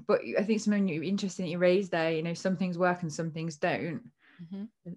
but 0.07 0.21
i 0.39 0.43
think 0.43 0.59
something 0.59 0.89
interesting 0.89 1.45
that 1.45 1.51
you 1.51 1.57
raised 1.57 1.91
there 1.91 2.11
you 2.11 2.23
know 2.23 2.33
some 2.33 2.57
things 2.57 2.77
work 2.77 3.01
and 3.01 3.11
some 3.11 3.31
things 3.31 3.57
don't. 3.57 4.01
Mm-hmm. 4.41 4.91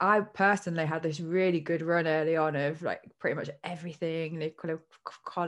I 0.00 0.20
personally 0.20 0.86
had 0.86 1.02
this 1.02 1.20
really 1.20 1.60
good 1.60 1.82
run 1.82 2.06
early 2.06 2.36
on 2.36 2.54
of 2.54 2.80
like 2.82 3.00
pretty 3.18 3.34
much 3.34 3.50
everything 3.64 4.38
they 4.38 4.50
kind 4.50 4.72
of 4.72 4.80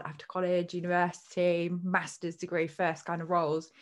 after 0.05 0.27
college 0.27 0.75
university 0.75 1.71
master's 1.83 2.37
degree 2.37 2.67
first 2.67 3.05
kind 3.05 3.23
of 3.23 3.31
roles 3.31 3.73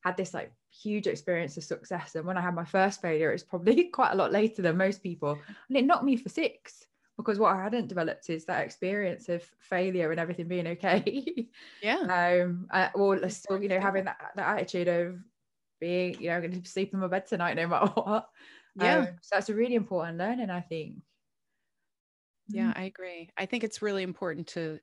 had 0.00 0.16
this 0.16 0.34
like 0.34 0.52
huge 0.70 1.06
experience 1.06 1.56
of 1.56 1.64
success. 1.64 2.14
And 2.14 2.24
when 2.24 2.36
I 2.36 2.40
had 2.40 2.54
my 2.54 2.64
first 2.64 3.02
failure, 3.02 3.30
it 3.30 3.34
was 3.34 3.42
probably 3.42 3.84
quite 3.92 4.12
a 4.12 4.16
lot 4.16 4.32
later 4.32 4.62
than 4.62 4.76
most 4.76 5.02
people. 5.02 5.40
And 5.68 5.76
it 5.76 5.84
knocked 5.84 6.04
me 6.04 6.16
for 6.16 6.28
six 6.28 6.86
because 7.16 7.38
what 7.38 7.54
I 7.54 7.62
hadn't 7.62 7.88
developed 7.88 8.30
is 8.30 8.44
that 8.44 8.64
experience 8.64 9.28
of 9.28 9.42
failure 9.58 10.10
and 10.10 10.20
everything 10.20 10.48
being 10.48 10.68
okay. 10.68 11.48
Yeah. 11.82 12.42
um, 12.42 12.68
uh, 12.70 12.88
or 12.94 13.28
still, 13.28 13.60
you 13.60 13.68
know, 13.68 13.80
having 13.80 14.04
that, 14.04 14.18
that 14.36 14.48
attitude 14.56 14.88
of 14.88 15.18
being, 15.80 16.20
you 16.20 16.28
know, 16.28 16.36
I'm 16.36 16.42
going 16.42 16.62
to 16.62 16.68
sleep 16.68 16.92
in 16.92 17.00
my 17.00 17.08
bed 17.08 17.26
tonight 17.26 17.54
no 17.54 17.66
matter 17.66 17.86
what. 17.94 18.28
Yeah. 18.78 18.98
Um, 18.98 19.06
so 19.22 19.36
that's 19.36 19.48
a 19.48 19.54
really 19.54 19.74
important 19.74 20.18
learning, 20.18 20.50
I 20.50 20.60
think. 20.60 20.96
Yeah, 22.48 22.70
mm-hmm. 22.70 22.80
I 22.80 22.84
agree. 22.84 23.30
I 23.36 23.46
think 23.46 23.64
it's 23.64 23.82
really 23.82 24.02
important 24.02 24.46
to 24.48 24.78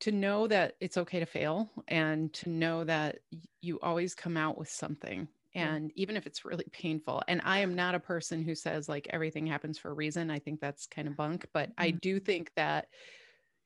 to 0.00 0.12
know 0.12 0.46
that 0.46 0.76
it's 0.80 0.96
okay 0.96 1.20
to 1.20 1.26
fail 1.26 1.68
and 1.88 2.32
to 2.32 2.48
know 2.48 2.84
that 2.84 3.18
you 3.60 3.78
always 3.80 4.14
come 4.14 4.36
out 4.36 4.56
with 4.56 4.68
something 4.68 5.28
and 5.54 5.90
even 5.94 6.16
if 6.16 6.26
it's 6.26 6.44
really 6.44 6.64
painful 6.72 7.22
and 7.28 7.40
i 7.44 7.58
am 7.58 7.74
not 7.74 7.94
a 7.94 8.00
person 8.00 8.42
who 8.42 8.54
says 8.54 8.88
like 8.88 9.06
everything 9.10 9.46
happens 9.46 9.78
for 9.78 9.90
a 9.90 9.94
reason 9.94 10.30
i 10.30 10.38
think 10.38 10.60
that's 10.60 10.86
kind 10.86 11.08
of 11.08 11.16
bunk 11.16 11.46
but 11.52 11.68
mm-hmm. 11.70 11.82
i 11.82 11.90
do 11.90 12.18
think 12.18 12.50
that 12.56 12.86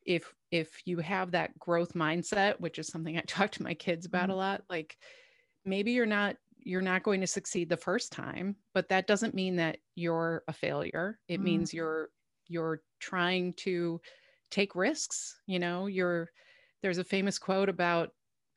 if 0.04 0.32
if 0.50 0.82
you 0.84 0.98
have 0.98 1.30
that 1.30 1.56
growth 1.58 1.94
mindset 1.94 2.58
which 2.60 2.78
is 2.78 2.88
something 2.88 3.16
i 3.16 3.20
talk 3.26 3.50
to 3.50 3.62
my 3.62 3.74
kids 3.74 4.06
about 4.06 4.24
mm-hmm. 4.24 4.32
a 4.32 4.36
lot 4.36 4.62
like 4.68 4.96
maybe 5.64 5.92
you're 5.92 6.06
not 6.06 6.36
you're 6.64 6.80
not 6.80 7.02
going 7.02 7.20
to 7.20 7.26
succeed 7.26 7.68
the 7.68 7.76
first 7.76 8.10
time 8.10 8.56
but 8.72 8.88
that 8.88 9.06
doesn't 9.06 9.34
mean 9.34 9.56
that 9.56 9.78
you're 9.94 10.42
a 10.48 10.52
failure 10.52 11.18
it 11.28 11.34
mm-hmm. 11.34 11.44
means 11.44 11.74
you're 11.74 12.08
you're 12.48 12.80
trying 13.00 13.52
to 13.54 14.00
take 14.50 14.74
risks 14.74 15.40
you 15.46 15.58
know 15.58 15.86
you're 15.86 16.30
there's 16.82 16.98
a 16.98 17.04
famous 17.04 17.38
quote 17.38 17.68
about 17.68 18.10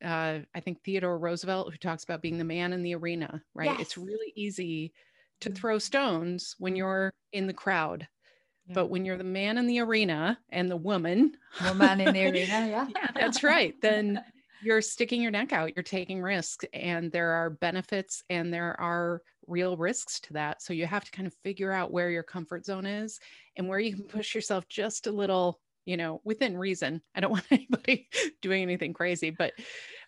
uh, 0.04 0.40
i 0.56 0.60
think 0.60 0.82
theodore 0.84 1.20
roosevelt 1.20 1.72
who 1.72 1.78
talks 1.78 2.04
about 2.04 2.22
being 2.22 2.38
the 2.38 2.44
man 2.44 2.74
in 2.74 2.84
the 2.84 2.96
arena 2.96 3.42
right 3.54 3.72
yes. 3.72 3.80
it's 3.80 3.98
really 3.98 4.32
easy 4.36 4.94
to 5.42 5.50
mm-hmm. 5.50 5.56
throw 5.56 5.78
stones 5.78 6.56
when 6.60 6.76
you're 6.76 7.12
in 7.34 7.48
the 7.48 7.54
crowd 7.54 8.08
yeah. 8.68 8.74
but 8.74 8.88
when 8.88 9.06
you're 9.06 9.18
the 9.18 9.24
man 9.24 9.58
in 9.58 9.68
the 9.68 9.80
arena 9.80 10.38
and 10.50 10.70
the 10.70 10.78
woman 10.78 11.34
woman 11.64 12.00
in 12.00 12.14
the 12.14 12.26
arena 12.30 12.68
yeah. 12.68 12.88
yeah 12.96 13.08
that's 13.16 13.44
right 13.44 13.76
then 13.82 14.24
you're 14.64 14.82
sticking 14.82 15.22
your 15.22 15.32
neck 15.32 15.54
out 15.54 15.76
you're 15.76 15.84
taking 15.84 16.22
risks 16.22 16.66
and 16.74 17.12
there 17.12 17.32
are 17.32 17.50
benefits 17.50 18.24
and 18.30 18.54
there 18.54 18.80
are 18.80 19.22
real 19.48 19.78
risks 19.78 20.20
to 20.20 20.34
that. 20.34 20.62
So 20.62 20.74
you 20.74 20.86
have 20.86 21.06
to 21.06 21.12
kind 21.12 21.28
of 21.28 21.34
figure 21.44 21.72
out 21.72 21.92
where 21.92 22.10
your 22.10 22.24
comfort 22.24 22.66
zone 22.66 22.86
is 22.86 23.20
and 23.56 23.68
where 23.68 23.80
you 23.80 23.96
can 23.96 24.06
push 24.06 24.36
yourself 24.36 24.68
just 24.68 25.08
a 25.08 25.12
little 25.12 25.60
you 25.86 25.98
know 25.98 26.22
within 26.24 26.58
reason. 26.58 27.02
I 27.16 27.22
don't 27.22 27.32
want 27.38 27.46
anybody 27.50 28.10
doing 28.42 28.62
anything 28.62 28.94
crazy 28.94 29.30
but 29.30 29.54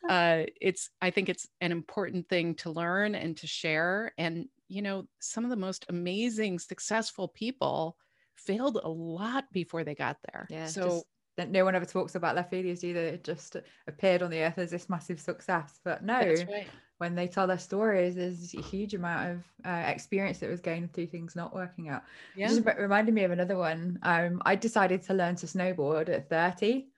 uh 0.09 0.43
it's 0.61 0.89
i 1.01 1.09
think 1.09 1.27
it's 1.27 1.47
an 1.59 1.71
important 1.71 2.29
thing 2.29 2.55
to 2.55 2.71
learn 2.71 3.15
and 3.15 3.35
to 3.37 3.47
share. 3.47 4.13
And 4.17 4.47
you 4.67 4.81
know 4.81 5.07
some 5.19 5.43
of 5.43 5.49
the 5.49 5.55
most 5.55 5.85
amazing 5.89 6.59
successful 6.59 7.27
people 7.27 7.97
failed 8.35 8.79
a 8.81 8.89
lot 8.89 9.45
before 9.51 9.83
they 9.83 9.95
got 9.95 10.17
there. 10.31 10.47
Yeah 10.49 10.67
so 10.67 11.03
that 11.39 11.49
no 11.49 11.65
one 11.65 11.73
ever 11.73 11.85
talks 11.85 12.15
about 12.15 12.35
their 12.35 12.43
failures 12.43 12.83
either 12.83 12.99
it 12.99 13.23
just 13.23 13.55
appeared 13.87 14.21
on 14.21 14.29
the 14.29 14.41
earth 14.41 14.57
as 14.57 14.69
this 14.69 14.89
massive 14.89 15.19
success 15.19 15.79
but 15.83 16.03
no 16.03 16.19
right. 16.19 16.67
when 16.99 17.15
they 17.15 17.27
tell 17.27 17.47
their 17.47 17.57
stories, 17.57 18.15
there's 18.15 18.53
a 18.53 18.61
huge 18.61 18.93
amount 18.93 19.31
of 19.31 19.43
uh, 19.65 19.83
experience 19.87 20.39
that 20.39 20.49
was 20.49 20.59
gained 20.59 20.93
through 20.93 21.07
things 21.07 21.33
not 21.33 21.55
working 21.55 21.87
out. 21.87 22.03
Yeah. 22.35 22.47
It 22.47 22.49
just 22.49 22.77
reminded 22.77 23.15
me 23.15 23.23
of 23.23 23.31
another 23.31 23.57
one. 23.57 23.99
Um, 24.03 24.41
I 24.45 24.55
decided 24.55 25.01
to 25.03 25.13
learn 25.13 25.35
to 25.37 25.45
snowboard 25.45 26.09
at 26.09 26.29
30. 26.29 26.89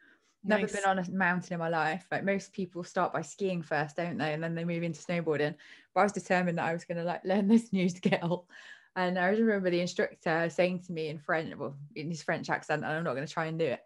Never 0.44 0.64
nice. 0.64 0.72
been 0.72 0.86
on 0.86 0.98
a 0.98 1.12
mountain 1.12 1.54
in 1.54 1.60
my 1.60 1.70
life. 1.70 2.08
Like 2.12 2.24
most 2.24 2.52
people 2.52 2.84
start 2.84 3.14
by 3.14 3.22
skiing 3.22 3.62
first, 3.62 3.96
don't 3.96 4.18
they? 4.18 4.34
And 4.34 4.44
then 4.44 4.56
they 4.56 4.66
move 4.66 4.82
into 4.82 5.00
snowboarding. 5.00 5.54
But 5.94 6.02
I 6.02 6.04
was 6.04 6.14
determined 6.14 6.58
that 6.58 6.66
I 6.66 6.74
was 6.74 6.84
going 6.84 6.98
to 6.98 7.04
like 7.04 7.24
learn 7.24 7.48
this 7.48 7.72
new 7.72 7.88
skill. 7.88 8.48
And 8.96 9.18
I 9.18 9.30
remember 9.30 9.70
the 9.70 9.80
instructor 9.80 10.50
saying 10.50 10.84
to 10.84 10.92
me 10.92 11.08
in 11.08 11.18
French, 11.18 11.56
well, 11.56 11.76
in 11.96 12.10
his 12.10 12.22
French 12.22 12.50
accent, 12.50 12.84
and 12.84 12.92
I'm 12.92 13.04
not 13.04 13.14
going 13.14 13.26
to 13.26 13.34
try 13.34 13.46
and 13.46 13.58
do 13.58 13.66
it. 13.66 13.80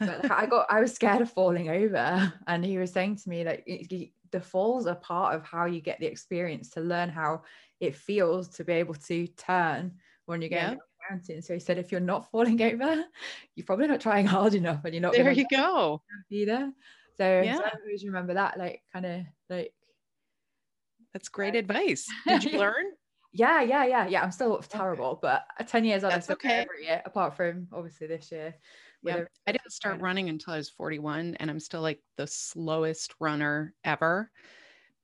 But 0.00 0.30
I 0.30 0.46
got, 0.46 0.66
I 0.68 0.80
was 0.80 0.92
scared 0.92 1.22
of 1.22 1.30
falling 1.30 1.68
over. 1.70 2.32
And 2.46 2.64
he 2.64 2.78
was 2.78 2.92
saying 2.92 3.16
to 3.16 3.28
me, 3.28 3.44
like, 3.44 3.64
the 4.30 4.40
falls 4.40 4.86
are 4.86 4.96
part 4.96 5.34
of 5.34 5.44
how 5.44 5.66
you 5.66 5.80
get 5.80 6.00
the 6.00 6.06
experience 6.06 6.70
to 6.70 6.80
learn 6.80 7.08
how 7.08 7.42
it 7.80 7.94
feels 7.94 8.48
to 8.48 8.64
be 8.64 8.74
able 8.74 8.94
to 8.94 9.26
turn 9.28 9.92
when 10.26 10.42
you're 10.42 10.50
going 10.50 10.62
yeah. 10.62 10.76
mountain. 11.08 11.40
So 11.40 11.54
he 11.54 11.60
said, 11.60 11.78
if 11.78 11.92
you're 11.92 12.00
not 12.00 12.30
falling 12.30 12.60
over, 12.60 13.04
you're 13.54 13.66
probably 13.66 13.86
not 13.86 14.00
trying 14.00 14.26
hard 14.26 14.54
enough, 14.54 14.84
and 14.84 14.92
you're 14.92 15.02
not. 15.02 15.12
There 15.12 15.30
you 15.30 15.46
go. 15.50 16.02
Either. 16.30 16.72
So, 17.16 17.42
yeah. 17.42 17.56
so 17.56 17.64
I 17.64 17.70
always 17.80 18.04
remember 18.04 18.34
that, 18.34 18.58
like, 18.58 18.82
kind 18.92 19.06
of 19.06 19.20
like. 19.48 19.72
That's 21.12 21.28
great 21.28 21.54
advice. 21.54 22.06
Did 22.26 22.44
you 22.44 22.58
learn? 22.58 22.84
Yeah, 23.32 23.60
yeah, 23.62 23.84
yeah, 23.84 24.06
yeah. 24.06 24.22
I'm 24.22 24.32
still 24.32 24.58
terrible, 24.58 25.20
okay. 25.22 25.38
but 25.58 25.68
10 25.68 25.84
years 25.84 26.04
on, 26.04 26.10
That's 26.10 26.30
okay. 26.30 26.64
every 26.68 26.86
year, 26.86 27.02
apart 27.04 27.36
from 27.36 27.68
obviously 27.72 28.06
this 28.06 28.32
year. 28.32 28.54
Yeah, 29.02 29.24
I 29.46 29.52
didn't 29.52 29.72
start 29.72 30.00
running 30.00 30.28
until 30.28 30.54
I 30.54 30.56
was 30.56 30.70
41, 30.70 31.36
and 31.38 31.50
I'm 31.50 31.60
still 31.60 31.82
like 31.82 32.00
the 32.16 32.26
slowest 32.26 33.14
runner 33.20 33.74
ever. 33.84 34.30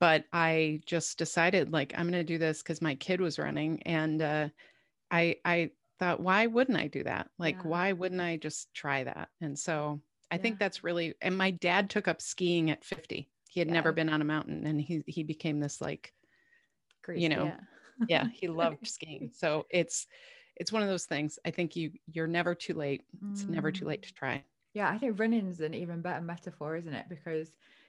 But 0.01 0.25
I 0.33 0.81
just 0.85 1.17
decided 1.17 1.73
like 1.73 1.95
I'm 1.97 2.11
going 2.11 2.13
to 2.15 2.25
do 2.25 2.39
this 2.39 2.63
because 2.63 2.83
my 2.83 2.97
kid 2.97 3.21
was 3.21 3.39
running, 3.39 3.83
and 3.85 4.21
uh, 4.21 4.49
I 5.11 5.37
I 5.45 5.71
thought 6.01 6.21
why 6.21 6.47
wouldn't 6.47 6.79
I 6.79 6.89
do 6.89 7.05
that? 7.05 7.31
Like 7.39 7.57
yeah. 7.57 7.69
why 7.69 7.93
wouldn't 7.93 8.21
I 8.21 8.37
just 8.37 8.75
try 8.75 9.05
that? 9.05 9.29
And 9.41 9.57
so 9.57 10.01
I 10.31 10.37
yeah. 10.37 10.43
think 10.43 10.59
that's 10.59 10.83
really. 10.83 11.15
And 11.23 11.39
my 11.39 11.53
dad 11.53 11.89
took 11.89 12.09
up 12.09 12.21
skiing 12.21 12.71
at 12.71 12.85
50. 12.85 13.29
He 13.49 13.61
had 13.61 13.69
yeah. 13.69 13.75
never 13.75 13.93
been 13.93 14.09
on 14.09 14.21
a 14.21 14.25
mountain, 14.25 14.67
and 14.67 14.81
he 14.81 15.05
he 15.07 15.23
became 15.23 15.61
this 15.61 15.81
like, 15.81 16.13
Great, 17.05 17.21
you 17.21 17.29
know, 17.29 17.53
yeah, 18.09 18.27
he 18.33 18.49
loved 18.49 18.87
skiing. 18.87 19.31
So 19.35 19.67
it's 19.71 20.07
it's 20.57 20.73
one 20.73 20.83
of 20.83 20.89
those 20.89 21.05
things. 21.05 21.39
I 21.45 21.51
think 21.51 21.77
you 21.77 21.93
you're 22.13 22.27
never 22.27 22.55
too 22.55 22.75
late. 22.75 23.03
It's 23.33 23.45
mm. 23.45 23.51
never 23.51 23.73
too 23.73 23.87
late 23.87 24.03
mm. 24.03 24.07
to 24.07 24.15
try. 24.15 24.45
Yeah, 24.73 24.89
I 24.89 24.99
think 24.99 25.19
running 25.19 25.49
is 25.49 25.61
an 25.61 25.75
even 25.75 26.03
better 26.03 26.21
metaphor, 26.21 26.77
isn't 26.77 26.93
it? 26.93 27.07
Because 27.09 27.49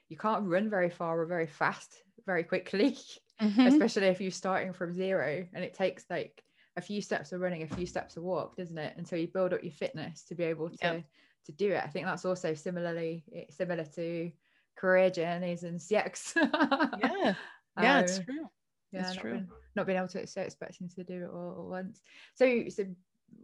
you 0.10 0.18
can't 0.18 0.46
run 0.46 0.70
very 0.70 0.90
far 0.90 1.20
or 1.20 1.26
very 1.26 1.48
fast 1.48 2.04
very 2.26 2.44
quickly, 2.44 2.98
mm-hmm. 3.42 3.62
especially 3.62 4.08
if 4.08 4.22
you're 4.22 4.32
starting 4.32 4.72
from 4.72 4.94
zero 4.94 5.46
and 5.54 5.64
it 5.64 5.74
takes 5.74 6.06
like 6.10 6.44
a 6.78 6.82
few 6.82 7.02
steps 7.02 7.32
of 7.32 7.42
running, 7.42 7.64
a 7.64 7.76
few 7.76 7.88
steps 7.88 8.18
of 8.18 8.24
walk, 8.24 8.56
doesn't 8.56 8.78
it? 8.78 8.94
And 8.98 9.08
so 9.08 9.16
you 9.16 9.28
build 9.28 9.54
up 9.54 9.64
your 9.64 9.72
fitness 9.72 10.24
to 10.26 10.36
be 10.36 10.44
able 10.44 10.70
to 10.70 10.78
yep. 10.82 11.04
to 11.46 11.52
do 11.54 11.72
it. 11.72 11.84
I 11.84 11.88
think 11.88 12.06
that's 12.06 12.26
also 12.26 12.54
similarly 12.54 13.24
similar 13.50 13.86
to 13.96 14.32
career 14.78 15.10
journeys 15.10 15.64
and 15.64 15.80
CX. 15.80 16.34
yeah, 16.36 17.34
yeah, 17.82 17.98
um, 17.98 18.04
it's 18.04 18.20
true 18.20 18.48
yeah, 18.96 19.08
not 19.08 19.18
true. 19.18 19.34
Been, 19.34 19.48
not 19.76 19.86
being 19.86 19.98
able 19.98 20.08
to 20.10 20.26
so 20.26 20.42
expecting 20.42 20.90
to 20.90 21.04
do 21.04 21.26
it 21.26 21.30
all 21.34 21.52
at 21.60 21.70
once. 21.70 22.02
So, 22.34 22.64
so 22.70 22.86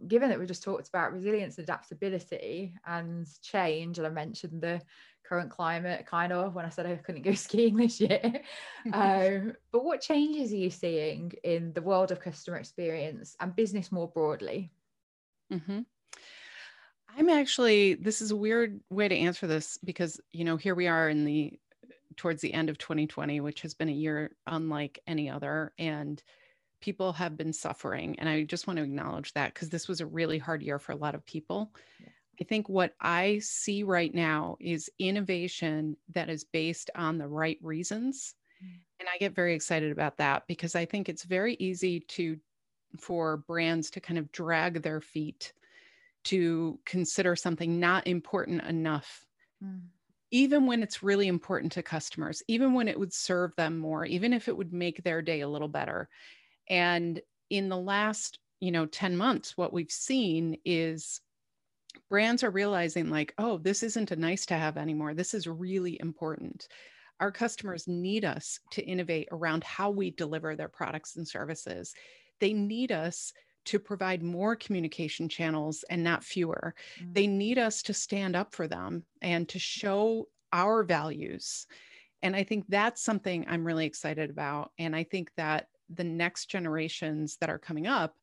given 0.08 0.28
that 0.28 0.38
we 0.38 0.46
just 0.46 0.62
talked 0.62 0.88
about 0.88 1.12
resilience, 1.12 1.58
adaptability, 1.58 2.74
and 2.86 3.26
change, 3.42 3.98
and 3.98 4.06
I 4.06 4.10
mentioned 4.10 4.62
the 4.62 4.80
current 5.24 5.50
climate 5.50 6.06
kind 6.06 6.32
of 6.32 6.54
when 6.54 6.64
I 6.64 6.68
said 6.68 6.86
I 6.86 6.96
couldn't 6.96 7.22
go 7.22 7.34
skiing 7.34 7.76
this 7.76 8.00
year. 8.00 8.42
um, 8.92 9.54
but 9.70 9.84
what 9.84 10.00
changes 10.00 10.52
are 10.52 10.56
you 10.56 10.70
seeing 10.70 11.32
in 11.44 11.72
the 11.72 11.82
world 11.82 12.10
of 12.10 12.20
customer 12.20 12.56
experience 12.56 13.36
and 13.40 13.54
business 13.54 13.92
more 13.92 14.08
broadly? 14.08 14.72
Mm-hmm. 15.52 15.80
I'm 17.16 17.28
actually, 17.28 17.94
this 17.94 18.22
is 18.22 18.30
a 18.30 18.36
weird 18.36 18.80
way 18.88 19.06
to 19.06 19.14
answer 19.14 19.46
this 19.46 19.78
because, 19.84 20.18
you 20.32 20.44
know, 20.44 20.56
here 20.56 20.74
we 20.74 20.86
are 20.86 21.10
in 21.10 21.24
the 21.24 21.58
towards 22.16 22.40
the 22.42 22.52
end 22.52 22.68
of 22.68 22.78
2020, 22.78 23.40
which 23.40 23.62
has 23.62 23.74
been 23.74 23.88
a 23.88 23.92
year 23.92 24.32
unlike 24.46 25.00
any 25.06 25.30
other. 25.30 25.72
And 25.78 26.22
people 26.80 27.12
have 27.12 27.36
been 27.36 27.52
suffering. 27.52 28.18
And 28.18 28.28
I 28.28 28.42
just 28.44 28.66
want 28.66 28.78
to 28.78 28.82
acknowledge 28.82 29.32
that 29.34 29.54
because 29.54 29.70
this 29.70 29.88
was 29.88 30.00
a 30.00 30.06
really 30.06 30.38
hard 30.38 30.62
year 30.62 30.78
for 30.78 30.92
a 30.92 30.96
lot 30.96 31.14
of 31.14 31.24
people. 31.24 31.72
Yeah. 32.00 32.08
I 32.40 32.44
think 32.44 32.68
what 32.68 32.94
I 33.00 33.38
see 33.40 33.82
right 33.82 34.12
now 34.12 34.56
is 34.58 34.90
innovation 34.98 35.96
that 36.14 36.28
is 36.28 36.44
based 36.44 36.90
on 36.94 37.18
the 37.18 37.28
right 37.28 37.58
reasons. 37.62 38.34
Mm. 38.64 38.80
And 39.00 39.08
I 39.12 39.18
get 39.18 39.34
very 39.34 39.54
excited 39.54 39.92
about 39.92 40.16
that 40.18 40.46
because 40.48 40.74
I 40.74 40.84
think 40.84 41.08
it's 41.08 41.24
very 41.24 41.54
easy 41.54 42.00
to 42.00 42.38
for 42.98 43.38
brands 43.38 43.90
to 43.90 44.00
kind 44.00 44.18
of 44.18 44.30
drag 44.32 44.82
their 44.82 45.00
feet 45.00 45.52
to 46.24 46.78
consider 46.84 47.34
something 47.34 47.80
not 47.80 48.06
important 48.06 48.62
enough 48.64 49.24
mm 49.64 49.80
even 50.32 50.66
when 50.66 50.82
it's 50.82 51.02
really 51.02 51.28
important 51.28 51.70
to 51.72 51.82
customers, 51.82 52.42
even 52.48 52.72
when 52.72 52.88
it 52.88 52.98
would 52.98 53.12
serve 53.12 53.54
them 53.56 53.78
more, 53.78 54.04
even 54.06 54.32
if 54.32 54.48
it 54.48 54.56
would 54.56 54.72
make 54.72 55.04
their 55.04 55.22
day 55.22 55.42
a 55.42 55.48
little 55.48 55.68
better. 55.68 56.08
And 56.68 57.20
in 57.50 57.68
the 57.68 57.76
last, 57.76 58.38
you 58.58 58.72
know, 58.72 58.86
10 58.86 59.16
months, 59.16 59.56
what 59.56 59.74
we've 59.74 59.90
seen 59.90 60.56
is 60.64 61.20
brands 62.08 62.42
are 62.42 62.50
realizing 62.50 63.10
like, 63.10 63.34
oh, 63.36 63.58
this 63.58 63.82
isn't 63.82 64.10
a 64.10 64.16
nice 64.16 64.46
to 64.46 64.54
have 64.54 64.78
anymore. 64.78 65.12
This 65.12 65.34
is 65.34 65.46
really 65.46 66.00
important. 66.00 66.66
Our 67.20 67.30
customers 67.30 67.86
need 67.86 68.24
us 68.24 68.58
to 68.70 68.82
innovate 68.82 69.28
around 69.30 69.62
how 69.64 69.90
we 69.90 70.10
deliver 70.12 70.56
their 70.56 70.68
products 70.68 71.16
and 71.16 71.28
services. 71.28 71.92
They 72.40 72.54
need 72.54 72.90
us 72.90 73.34
to 73.66 73.78
provide 73.78 74.22
more 74.22 74.56
communication 74.56 75.28
channels 75.28 75.84
and 75.90 76.02
not 76.02 76.24
fewer. 76.24 76.74
Mm-hmm. 77.00 77.12
They 77.12 77.26
need 77.26 77.58
us 77.58 77.82
to 77.82 77.94
stand 77.94 78.36
up 78.36 78.54
for 78.54 78.66
them 78.66 79.04
and 79.20 79.48
to 79.48 79.58
show 79.58 80.28
our 80.52 80.82
values. 80.82 81.66
And 82.22 82.36
I 82.36 82.44
think 82.44 82.66
that's 82.68 83.02
something 83.02 83.46
I'm 83.48 83.64
really 83.64 83.86
excited 83.86 84.30
about. 84.30 84.70
And 84.78 84.94
I 84.94 85.04
think 85.04 85.30
that 85.36 85.66
the 85.88 86.04
next 86.04 86.46
generations 86.46 87.36
that 87.40 87.50
are 87.50 87.58
coming 87.58 87.86
up 87.86 88.14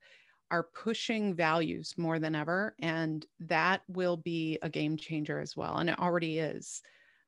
are 0.52 0.68
pushing 0.74 1.36
values 1.36 1.94
more 1.98 2.18
than 2.18 2.34
ever. 2.36 2.76
And 2.80 3.26
that 3.42 3.82
will 3.88 4.18
be 4.18 4.58
a 4.62 4.70
game 4.70 4.98
changer 4.98 5.40
as 5.40 5.56
well. 5.56 5.78
And 5.78 5.90
it 5.90 6.00
already 6.00 6.40
is 6.40 6.82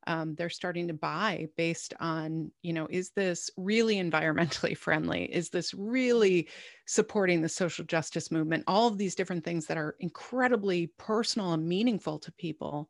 um, 0.07 0.35
they're 0.35 0.49
starting 0.49 0.87
to 0.87 0.93
buy 0.93 1.47
based 1.57 1.93
on 1.99 2.51
you 2.61 2.73
know 2.73 2.87
is 2.89 3.11
this 3.11 3.49
really 3.57 3.95
environmentally 3.95 4.77
friendly? 4.85 5.25
Is 5.25 5.49
this 5.49 5.73
really 5.73 6.47
supporting 6.85 7.41
the 7.41 7.49
social 7.49 7.85
justice 7.85 8.31
movement? 8.31 8.63
All 8.67 8.87
of 8.87 8.97
these 8.97 9.15
different 9.15 9.43
things 9.43 9.65
that 9.67 9.77
are 9.77 9.95
incredibly 9.99 10.87
personal 10.97 11.53
and 11.53 11.67
meaningful 11.67 12.19
to 12.19 12.31
people 12.33 12.89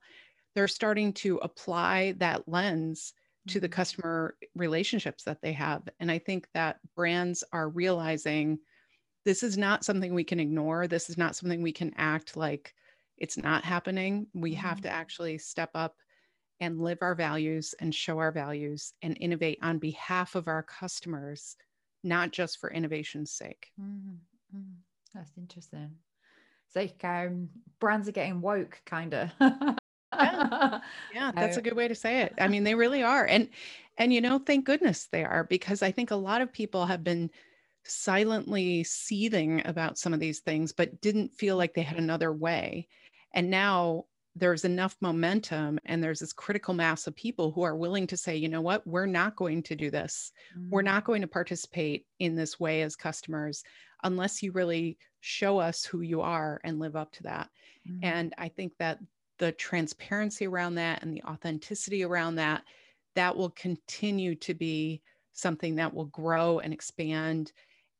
they're 0.55 0.67
starting 0.67 1.13
to 1.13 1.37
apply 1.37 2.13
that 2.17 2.47
lens 2.47 3.13
to 3.47 3.59
the 3.59 3.67
mm-hmm. 3.67 3.73
customer 3.73 4.35
relationships 4.55 5.23
that 5.23 5.41
they 5.41 5.53
have. 5.53 5.83
And 5.99 6.11
i 6.11 6.19
think 6.19 6.47
that 6.53 6.79
brands 6.95 7.43
are 7.51 7.69
realizing 7.69 8.59
this 9.23 9.43
is 9.43 9.57
not 9.57 9.85
something 9.85 10.13
we 10.13 10.23
can 10.23 10.39
ignore. 10.39 10.87
This 10.87 11.09
is 11.09 11.17
not 11.17 11.35
something 11.35 11.61
we 11.61 11.71
can 11.71 11.93
act 11.95 12.35
like 12.35 12.73
it's 13.17 13.37
not 13.37 13.63
happening. 13.63 14.25
We 14.33 14.55
have 14.55 14.77
mm-hmm. 14.77 14.83
to 14.83 14.89
actually 14.89 15.37
step 15.37 15.69
up 15.75 15.95
and 16.61 16.79
live 16.79 16.99
our 17.01 17.15
values 17.15 17.73
and 17.79 17.93
show 17.93 18.19
our 18.19 18.31
values 18.31 18.93
and 19.01 19.17
innovate 19.19 19.57
on 19.61 19.79
behalf 19.79 20.35
of 20.35 20.47
our 20.47 20.63
customers, 20.63 21.57
not 22.03 22.31
just 22.31 22.59
for 22.59 22.71
innovation's 22.71 23.31
sake. 23.31 23.71
Mm-hmm. 23.81 24.59
That's 25.13 25.31
interesting. 25.37 25.89
It's 26.67 26.75
like 26.75 27.03
um, 27.03 27.49
brands 27.79 28.07
are 28.07 28.13
getting 28.13 28.39
woke, 28.39 28.79
kind 28.85 29.13
of. 29.13 29.29
yeah. 29.41 30.79
yeah, 31.13 31.31
that's 31.33 31.57
a 31.57 31.61
good 31.61 31.75
way 31.75 31.87
to 31.87 31.95
say 31.95 32.21
it. 32.21 32.33
I 32.39 32.47
mean, 32.47 32.63
they 32.63 32.75
really 32.75 33.03
are, 33.03 33.25
and 33.25 33.49
and 33.97 34.13
you 34.13 34.21
know, 34.21 34.39
thank 34.39 34.65
goodness 34.65 35.07
they 35.11 35.25
are, 35.25 35.43
because 35.43 35.83
I 35.83 35.91
think 35.91 36.11
a 36.11 36.15
lot 36.15 36.41
of 36.41 36.53
people 36.53 36.85
have 36.85 37.03
been 37.03 37.29
silently 37.83 38.83
seething 38.83 39.65
about 39.65 39.97
some 39.97 40.13
of 40.13 40.19
these 40.19 40.39
things, 40.39 40.71
but 40.71 41.01
didn't 41.01 41.33
feel 41.33 41.57
like 41.57 41.73
they 41.73 41.81
had 41.81 41.97
another 41.97 42.31
way. 42.31 42.87
And 43.33 43.49
now 43.49 44.05
there's 44.35 44.63
enough 44.63 44.95
momentum 45.01 45.77
and 45.85 46.03
there's 46.03 46.19
this 46.19 46.33
critical 46.33 46.73
mass 46.73 47.05
of 47.05 47.15
people 47.15 47.51
who 47.51 47.63
are 47.63 47.75
willing 47.75 48.07
to 48.07 48.17
say, 48.17 48.35
you 48.35 48.47
know 48.47 48.61
what, 48.61 48.85
we're 48.87 49.05
not 49.05 49.35
going 49.35 49.61
to 49.63 49.75
do 49.75 49.91
this. 49.91 50.31
Mm-hmm. 50.57 50.69
We're 50.69 50.81
not 50.81 51.03
going 51.03 51.21
to 51.21 51.27
participate 51.27 52.05
in 52.19 52.35
this 52.35 52.59
way 52.59 52.81
as 52.81 52.95
customers 52.95 53.63
unless 54.03 54.41
you 54.41 54.51
really 54.51 54.97
show 55.19 55.59
us 55.59 55.83
who 55.83 56.01
you 56.01 56.21
are 56.21 56.61
and 56.63 56.79
live 56.79 56.95
up 56.95 57.11
to 57.13 57.23
that. 57.23 57.49
Mm-hmm. 57.87 57.99
And 58.03 58.33
I 58.37 58.47
think 58.47 58.73
that 58.79 58.99
the 59.37 59.51
transparency 59.51 60.47
around 60.47 60.75
that 60.75 61.03
and 61.03 61.13
the 61.13 61.23
authenticity 61.23 62.03
around 62.03 62.35
that, 62.35 62.63
that 63.15 63.35
will 63.35 63.49
continue 63.49 64.35
to 64.35 64.53
be 64.53 65.01
something 65.33 65.75
that 65.75 65.93
will 65.93 66.05
grow 66.05 66.59
and 66.59 66.73
expand. 66.73 67.51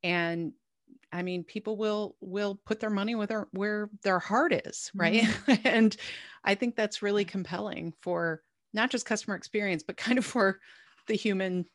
And 0.04 0.54
I 1.12 1.24
mean, 1.24 1.44
people 1.44 1.78
will 1.78 2.16
will 2.22 2.60
put 2.66 2.80
their 2.80 2.90
money 2.90 3.16
where 3.16 3.28
their 3.28 3.48
where 3.52 3.90
their 4.04 4.20
heart 4.20 4.54
is, 4.54 4.92
right? 4.96 5.24
Mm-hmm. 5.24 5.62
and 5.68 5.98
I 6.44 6.56
think 6.56 6.76
that's 6.76 7.02
really 7.02 7.26
compelling 7.26 7.94
for 8.02 8.42
not 8.74 8.90
just 8.90 9.06
customer 9.06 9.36
experience, 9.36 9.84
but 9.84 9.98
kind 9.98 10.18
of 10.18 10.26
for 10.26 10.60
the 11.08 11.16
human 11.16 11.66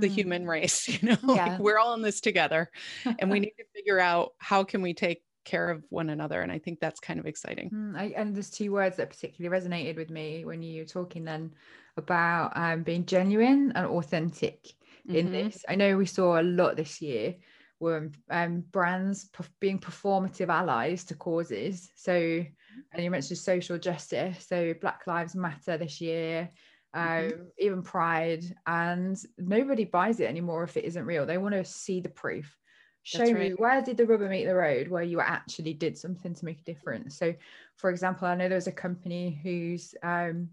the 0.00 0.08
human 0.08 0.46
race 0.46 0.88
you 1.02 1.08
know 1.08 1.16
yeah. 1.34 1.46
like 1.46 1.58
we're 1.58 1.78
all 1.78 1.94
in 1.94 2.02
this 2.02 2.20
together 2.20 2.70
and 3.18 3.30
we 3.30 3.40
need 3.40 3.52
to 3.58 3.64
figure 3.74 4.00
out 4.00 4.30
how 4.38 4.64
can 4.64 4.80
we 4.80 4.94
take 4.94 5.22
care 5.44 5.70
of 5.70 5.84
one 5.90 6.08
another 6.08 6.40
and 6.40 6.50
i 6.50 6.58
think 6.58 6.80
that's 6.80 7.00
kind 7.00 7.20
of 7.20 7.26
exciting 7.26 7.70
mm, 7.70 7.96
I, 7.96 8.14
and 8.16 8.34
there's 8.34 8.50
two 8.50 8.72
words 8.72 8.96
that 8.96 9.10
particularly 9.10 9.60
resonated 9.60 9.96
with 9.96 10.10
me 10.10 10.44
when 10.44 10.62
you 10.62 10.82
were 10.82 10.88
talking 10.88 11.24
then 11.24 11.52
about 11.96 12.56
um, 12.56 12.82
being 12.82 13.04
genuine 13.04 13.72
and 13.74 13.86
authentic 13.86 14.72
in 15.06 15.26
mm-hmm. 15.26 15.32
this 15.32 15.64
i 15.68 15.74
know 15.74 15.98
we 15.98 16.06
saw 16.06 16.40
a 16.40 16.42
lot 16.42 16.76
this 16.76 17.02
year 17.02 17.34
were 17.80 18.10
um, 18.30 18.64
brands 18.72 19.30
being 19.60 19.78
performative 19.78 20.48
allies 20.48 21.04
to 21.04 21.14
causes. 21.14 21.90
So 21.96 22.12
and 22.12 23.04
you 23.04 23.10
mentioned 23.10 23.38
social 23.38 23.78
justice. 23.78 24.46
So 24.46 24.74
black 24.80 25.06
lives 25.06 25.34
matter 25.34 25.76
this 25.76 26.00
year 26.00 26.50
um, 26.94 27.02
mm-hmm. 27.02 27.42
even 27.58 27.82
pride 27.82 28.44
and 28.66 29.18
nobody 29.36 29.84
buys 29.84 30.20
it 30.20 30.28
anymore 30.28 30.62
if 30.62 30.76
it 30.76 30.84
isn't 30.84 31.04
real. 31.04 31.26
They 31.26 31.38
want 31.38 31.54
to 31.54 31.64
see 31.64 32.00
the 32.00 32.08
proof. 32.08 32.56
Show 33.02 33.24
right. 33.24 33.34
me 33.34 33.50
where 33.50 33.82
did 33.82 33.98
the 33.98 34.06
rubber 34.06 34.28
meet 34.28 34.46
the 34.46 34.54
road? 34.54 34.88
Where 34.88 35.02
you 35.02 35.20
actually 35.20 35.74
did 35.74 35.98
something 35.98 36.34
to 36.34 36.44
make 36.44 36.60
a 36.60 36.64
difference. 36.64 37.18
So 37.18 37.34
for 37.76 37.90
example 37.90 38.28
i 38.28 38.34
know 38.34 38.48
there 38.48 38.56
was 38.56 38.66
a 38.66 38.72
company 38.72 39.38
whose 39.42 39.94
um, 40.02 40.48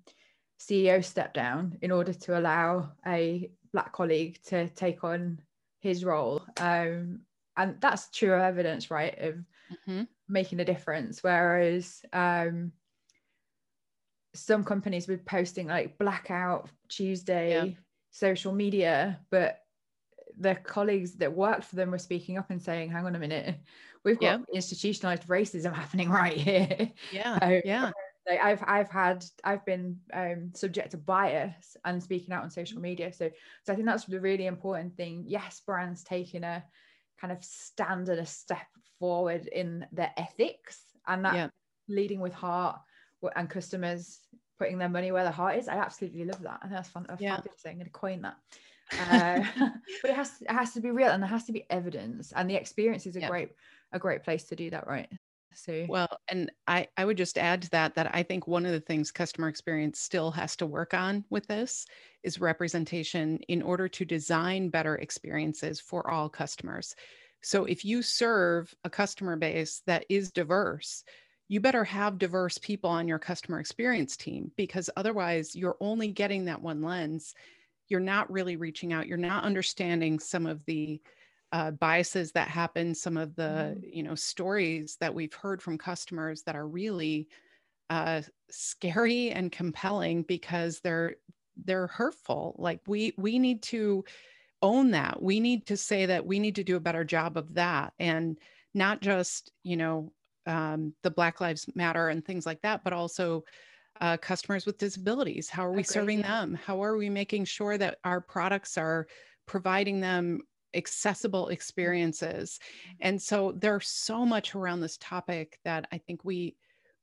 ceo 0.60 1.04
stepped 1.04 1.34
down 1.34 1.78
in 1.82 1.92
order 1.92 2.14
to 2.14 2.38
allow 2.38 2.92
a 3.06 3.50
black 3.74 3.92
colleague 3.94 4.40
to 4.46 4.68
take 4.70 5.04
on 5.04 5.40
his 5.82 6.06
role 6.06 6.42
um, 6.58 7.20
and 7.58 7.76
that's 7.80 8.10
true 8.12 8.34
evidence 8.34 8.90
right 8.90 9.18
of 9.20 9.36
mm-hmm. 9.36 10.04
making 10.30 10.60
a 10.60 10.66
difference 10.66 11.24
whereas 11.24 12.02
um, 12.14 12.72
some 14.34 14.64
companies 14.64 15.08
were 15.08 15.18
posting 15.18 15.68
like 15.68 15.98
blackout 15.98 16.70
tuesday 16.88 17.66
yeah. 17.66 17.72
social 18.12 18.54
media 18.54 19.20
but 19.30 19.62
their 20.42 20.56
colleagues 20.56 21.14
that 21.14 21.32
worked 21.32 21.64
for 21.64 21.76
them 21.76 21.92
were 21.92 21.98
speaking 21.98 22.38
up 22.38 22.50
and 22.50 22.62
saying, 22.62 22.90
hang 22.90 23.06
on 23.06 23.16
a 23.16 23.20
minute, 23.20 23.56
we've 24.04 24.20
got 24.20 24.40
yeah. 24.40 24.56
institutionalized 24.56 25.28
racism 25.28 25.74
happening 25.82 26.10
right 26.10 26.38
here. 26.38 26.92
Yeah. 27.12 27.40
so, 27.40 27.62
yeah. 27.66 27.92
Like 28.28 28.40
I've 28.40 28.64
I've 28.68 28.90
had 28.90 29.26
I've 29.44 29.66
been 29.66 29.98
um, 30.14 30.52
subject 30.54 30.92
to 30.92 30.98
bias 30.98 31.76
and 31.86 32.02
speaking 32.02 32.34
out 32.34 32.44
on 32.44 32.52
social 32.52 32.80
media. 32.80 33.12
So 33.12 33.30
so 33.64 33.74
I 33.74 33.76
think 33.76 33.88
that's 33.88 34.06
the 34.06 34.20
really 34.20 34.46
important 34.46 34.96
thing. 34.96 35.24
Yes, 35.28 35.62
brands 35.66 36.04
taking 36.04 36.44
a 36.44 36.64
kind 37.20 37.34
of 37.34 37.44
stand 37.44 38.10
and 38.10 38.20
a 38.20 38.26
step 38.26 38.68
forward 39.00 39.48
in 39.48 39.86
their 39.92 40.12
ethics 40.18 40.80
and 41.08 41.26
that 41.26 41.36
yeah. 41.36 41.48
leading 41.88 42.20
with 42.20 42.34
heart 42.34 42.80
and 43.36 43.50
customers 43.50 44.20
putting 44.60 44.78
their 44.78 44.90
money 44.90 45.12
where 45.12 45.24
their 45.24 45.32
heart 45.32 45.58
is. 45.58 45.68
I 45.68 45.78
absolutely 45.78 46.26
love 46.26 46.42
that. 46.44 46.60
and 46.64 46.72
that's 46.72 46.90
fun. 46.90 47.06
Yeah. 47.20 47.38
Fabulous. 47.38 47.62
I'm 47.66 47.74
going 47.74 47.86
to 47.86 47.92
coin 47.92 48.22
that 48.22 48.38
uh, 49.00 49.44
but 50.02 50.12
it 50.12 50.16
has 50.16 50.38
to, 50.38 50.46
it 50.46 50.52
has 50.52 50.74
to 50.74 50.82
be 50.82 50.92
real 50.92 51.10
and 51.10 51.22
there 51.22 51.30
has 51.30 51.46
to 51.46 51.52
be 51.52 51.66
evidence 51.70 52.32
and 52.36 52.50
the 52.50 52.56
experience 52.56 53.06
is 53.06 53.16
a 53.16 53.22
yeah. 53.22 53.30
great 53.30 53.50
a 53.94 54.00
great 54.00 54.24
place 54.24 54.46
to 54.46 54.56
do 54.56 54.70
that 54.70 54.88
right 54.88 55.10
well 55.90 56.08
and 56.30 56.52
i 56.68 56.88
i 56.98 57.04
would 57.04 57.18
just 57.18 57.38
add 57.38 57.62
to 57.62 57.70
that 57.72 57.94
that 57.96 58.10
i 58.16 58.24
think 58.24 58.48
one 58.48 58.66
of 58.66 58.72
the 58.72 58.80
things 58.80 59.12
customer 59.12 59.48
experience 59.48 60.00
still 60.00 60.32
has 60.32 60.56
to 60.56 60.66
work 60.66 60.94
on 60.94 61.26
with 61.30 61.46
this 61.48 61.86
is 62.24 62.40
representation 62.40 63.38
in 63.48 63.62
order 63.62 63.88
to 63.88 64.06
design 64.06 64.70
better 64.70 64.96
experiences 64.96 65.80
for 65.80 66.10
all 66.10 66.30
customers. 66.30 66.96
So 67.42 67.66
if 67.66 67.84
you 67.84 68.04
serve 68.04 68.74
a 68.84 68.90
customer 68.90 69.36
base 69.36 69.82
that 69.88 70.06
is 70.10 70.32
diverse 70.32 71.04
you 71.48 71.60
better 71.60 71.84
have 71.84 72.18
diverse 72.18 72.58
people 72.60 72.90
on 72.90 73.10
your 73.10 73.20
customer 73.20 73.60
experience 73.60 74.16
team 74.16 74.52
because 74.56 74.90
otherwise 74.96 75.54
you're 75.54 75.76
only 75.82 76.08
getting 76.08 76.46
that 76.46 76.62
one 76.62 76.82
lens. 76.82 77.34
You're 77.90 78.00
not 78.00 78.32
really 78.32 78.56
reaching 78.56 78.94
out. 78.94 79.06
You're 79.06 79.18
not 79.18 79.44
understanding 79.44 80.18
some 80.18 80.46
of 80.46 80.64
the 80.66 81.02
uh, 81.52 81.72
biases 81.72 82.32
that 82.32 82.48
happen 82.48 82.96
some 82.96 83.18
of 83.18 83.36
the 83.36 83.76
mm. 83.78 83.82
you 83.84 84.04
know 84.04 84.16
stories 84.16 84.98
that 85.00 85.14
we've 85.14 85.34
heard 85.34 85.62
from 85.62 85.78
customers 85.78 86.44
that 86.44 86.56
are 86.56 86.68
really 86.68 87.28
uh, 87.90 88.22
scary 88.50 89.32
and 89.32 89.52
compelling 89.52 90.24
because 90.24 90.80
they're 90.80 91.16
they're 91.66 91.88
hurtful 91.88 92.56
like 92.58 92.80
we 92.88 93.14
we 93.18 93.38
need 93.38 93.62
to 93.62 94.04
own 94.62 94.92
that 94.92 95.22
we 95.22 95.40
need 95.40 95.66
to 95.66 95.76
say 95.76 96.06
that 96.06 96.26
we 96.26 96.40
need 96.40 96.56
to 96.56 96.64
do 96.64 96.78
a 96.78 96.82
better 96.82 97.04
job 97.04 97.36
of 97.36 97.54
that 97.56 97.94
and 98.00 98.38
not 98.74 99.02
just 99.02 99.52
you 99.64 99.76
know 99.76 100.12
um, 100.48 100.94
the 101.04 101.12
black 101.12 101.42
lives 101.42 101.68
matter 101.76 102.10
and 102.10 102.24
things 102.26 102.46
like 102.46 102.62
that 102.62 102.84
but 102.84 102.94
also 102.94 103.44
uh, 104.00 104.18
customers 104.18 104.66
with 104.66 104.80
disabilities? 104.80 105.50
How 105.50 105.66
are 105.66 105.72
we 105.72 105.84
serving 105.84 106.22
them? 106.22 106.58
How 106.66 106.84
are 106.84 106.98
we 106.98 107.10
making 107.10 107.46
sure 107.46 107.78
that 107.78 108.00
our 108.04 108.20
products 108.20 108.78
are 108.78 109.08
providing 109.46 110.00
them 110.00 110.42
accessible 110.74 111.50
experiences? 111.50 112.60
And 113.00 113.22
so 113.22 113.54
there's 113.58 113.88
so 113.88 114.26
much 114.26 114.56
around 114.56 114.82
this 114.82 114.98
topic 114.98 115.60
that 115.66 115.88
I 115.92 115.98
think 115.98 116.24
we 116.24 116.56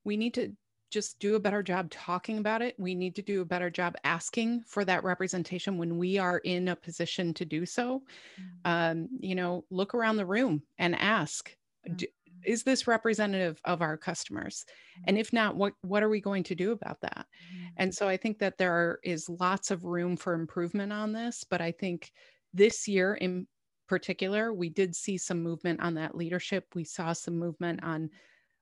we 0.05 0.17
need 0.17 0.35
to 0.35 0.53
just 0.91 1.19
do 1.19 1.35
a 1.35 1.41
better 1.41 1.63
job 1.63 1.91
talking 1.91 2.39
about 2.39 2.63
it. 2.63 2.75
We 2.79 2.95
need 2.95 3.15
to 3.17 3.23
do 3.23 3.43
a 3.43 3.47
better 3.47 3.69
job 3.69 3.95
asking 4.05 4.63
for 4.67 4.87
that 4.87 5.05
representation 5.05 5.77
when 5.77 5.99
we 5.99 6.17
are 6.17 6.39
in 6.39 6.69
a 6.69 6.77
position 6.77 7.35
to 7.35 7.45
do 7.45 7.67
so. 7.67 8.03
Mm-hmm. 8.41 8.71
Um, 8.71 9.09
you 9.21 9.35
know, 9.35 9.65
look 9.71 9.95
around 9.95 10.17
the 10.17 10.25
room 10.25 10.63
and 10.79 10.99
ask, 10.99 11.55
mm-hmm 11.87 12.05
is 12.45 12.63
this 12.63 12.87
representative 12.87 13.61
of 13.65 13.83
our 13.83 13.97
customers 13.97 14.65
and 15.07 15.15
mm-hmm. 15.17 15.21
if 15.21 15.33
not 15.33 15.57
what 15.57 15.73
what 15.83 16.03
are 16.03 16.09
we 16.09 16.21
going 16.21 16.43
to 16.43 16.55
do 16.55 16.73
about 16.73 17.01
that 17.01 17.27
mm-hmm. 17.27 17.67
and 17.77 17.95
so 17.95 18.09
i 18.09 18.17
think 18.17 18.39
that 18.39 18.59
there 18.59 18.99
is 19.03 19.29
lots 19.29 19.71
of 19.71 19.85
room 19.85 20.17
for 20.17 20.35
improvement 20.35 20.93
on 20.93 21.13
this 21.13 21.45
but 21.49 21.61
i 21.61 21.71
think 21.71 22.13
this 22.55 22.89
year 22.89 23.15
in 23.15 23.47
particular 23.89 24.53
we 24.53 24.69
did 24.69 24.95
see 24.95 25.17
some 25.19 25.43
movement 25.43 25.81
on 25.81 25.95
that 25.95 26.15
leadership 26.15 26.67
we 26.75 26.85
saw 26.85 27.13
some 27.13 27.39
movement 27.39 27.83
on 27.83 28.11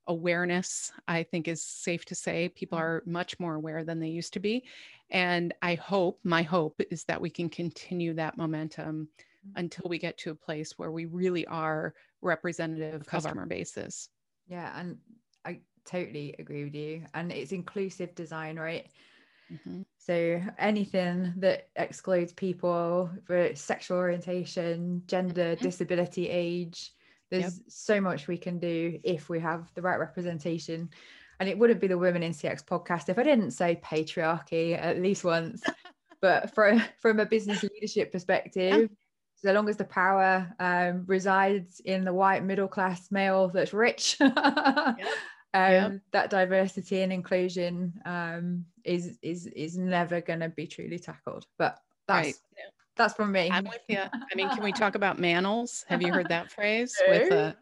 awareness 0.09 0.93
i 1.09 1.23
think 1.23 1.49
is 1.49 1.63
safe 1.63 2.05
to 2.05 2.15
say 2.15 2.49
people 2.49 2.79
mm-hmm. 2.79 2.87
are 2.87 3.03
much 3.07 3.39
more 3.41 3.57
aware 3.57 3.85
than 3.85 3.99
they 3.99 4.09
used 4.09 4.33
to 4.33 4.41
be 4.41 4.65
and 5.11 5.53
i 5.63 5.75
hope 5.75 6.21
my 6.23 6.43
hope 6.43 6.81
is 6.91 7.05
that 7.05 7.21
we 7.21 7.29
can 7.29 7.49
continue 7.49 8.15
that 8.15 8.37
momentum 8.37 9.09
until 9.55 9.89
we 9.89 9.99
get 9.99 10.19
to 10.19 10.31
a 10.31 10.35
place 10.35 10.73
where 10.77 10.91
we 10.91 11.05
really 11.05 11.47
are 11.47 11.95
representative 12.23 13.07
customer 13.07 13.47
bases. 13.47 14.09
Yeah, 14.49 14.79
and 14.79 14.99
I 15.45 15.61
totally 15.85 16.35
agree 16.39 16.65
with 16.65 16.75
you. 16.75 17.05
And 17.15 17.31
it's 17.31 17.53
inclusive 17.53 18.15
design, 18.15 18.57
right? 18.59 18.89
Mm-hmm. 19.53 19.83
So 19.99 20.43
anything 20.59 21.35
that 21.39 21.69
excludes 21.77 22.33
people 22.33 23.11
for 23.25 23.55
sexual 23.55 23.99
orientation, 23.99 25.03
gender, 25.07 25.55
mm-hmm. 25.55 25.65
disability, 25.65 26.29
age, 26.29 26.93
there's 27.31 27.43
yep. 27.43 27.53
so 27.69 28.01
much 28.01 28.29
we 28.29 28.39
can 28.39 28.59
do 28.59 28.99
if 29.03 29.29
we 29.29 29.41
have 29.41 29.73
the 29.75 29.83
right 29.83 29.99
representation. 29.99 30.91
And 31.39 31.49
it 31.49 31.59
wouldn't 31.59 31.81
be 31.81 31.87
the 31.87 31.99
Women 31.99 32.23
in 32.23 32.33
CX 32.33 32.65
podcast 32.65 33.09
if 33.09 33.19
I 33.19 33.23
didn't 33.23 33.51
say 33.51 33.81
patriarchy 33.85 34.81
at 34.81 35.03
least 35.03 35.25
once. 35.25 35.63
but 36.21 36.55
for, 36.55 36.83
from 37.01 37.21
a 37.21 37.27
business 37.27 37.63
leadership 37.63 38.11
perspective, 38.13 38.91
so 39.37 39.53
long 39.53 39.69
as 39.69 39.77
the 39.77 39.85
power 39.85 40.51
um, 40.59 41.05
resides 41.07 41.81
in 41.81 42.05
the 42.05 42.13
white 42.13 42.43
middle 42.43 42.69
class 42.69 43.11
male 43.11 43.49
that's 43.49 43.75
rich 43.75 44.17
yep. 44.21 44.99
Um, 45.57 46.01
that 46.13 46.31
diversity 46.31 47.03
and 47.03 47.13
inclusion 47.13 47.93
um, 48.05 48.65
is 48.85 49.19
is 49.23 49.47
is 49.47 49.77
never 49.77 50.21
going 50.21 50.41
to 50.41 50.49
be 50.49 50.67
truly 50.67 50.99
tackled 50.99 51.47
but 51.59 51.79
that's 52.07 52.27
right. 52.27 52.35
that's 52.97 53.15
from 53.15 53.33
me 53.33 53.51
i'm 53.51 53.65
with 53.65 53.83
you 53.89 53.99
i 53.99 54.35
mean 54.35 54.49
can 54.51 54.63
we 54.63 54.73
talk 54.83 54.95
about 54.95 55.19
manels 55.19 55.85
have 55.89 56.03
you 56.03 56.13
heard 56.13 56.29
that 56.29 56.51
phrase 56.51 56.95
with 57.09 57.33
uh, 57.33 57.53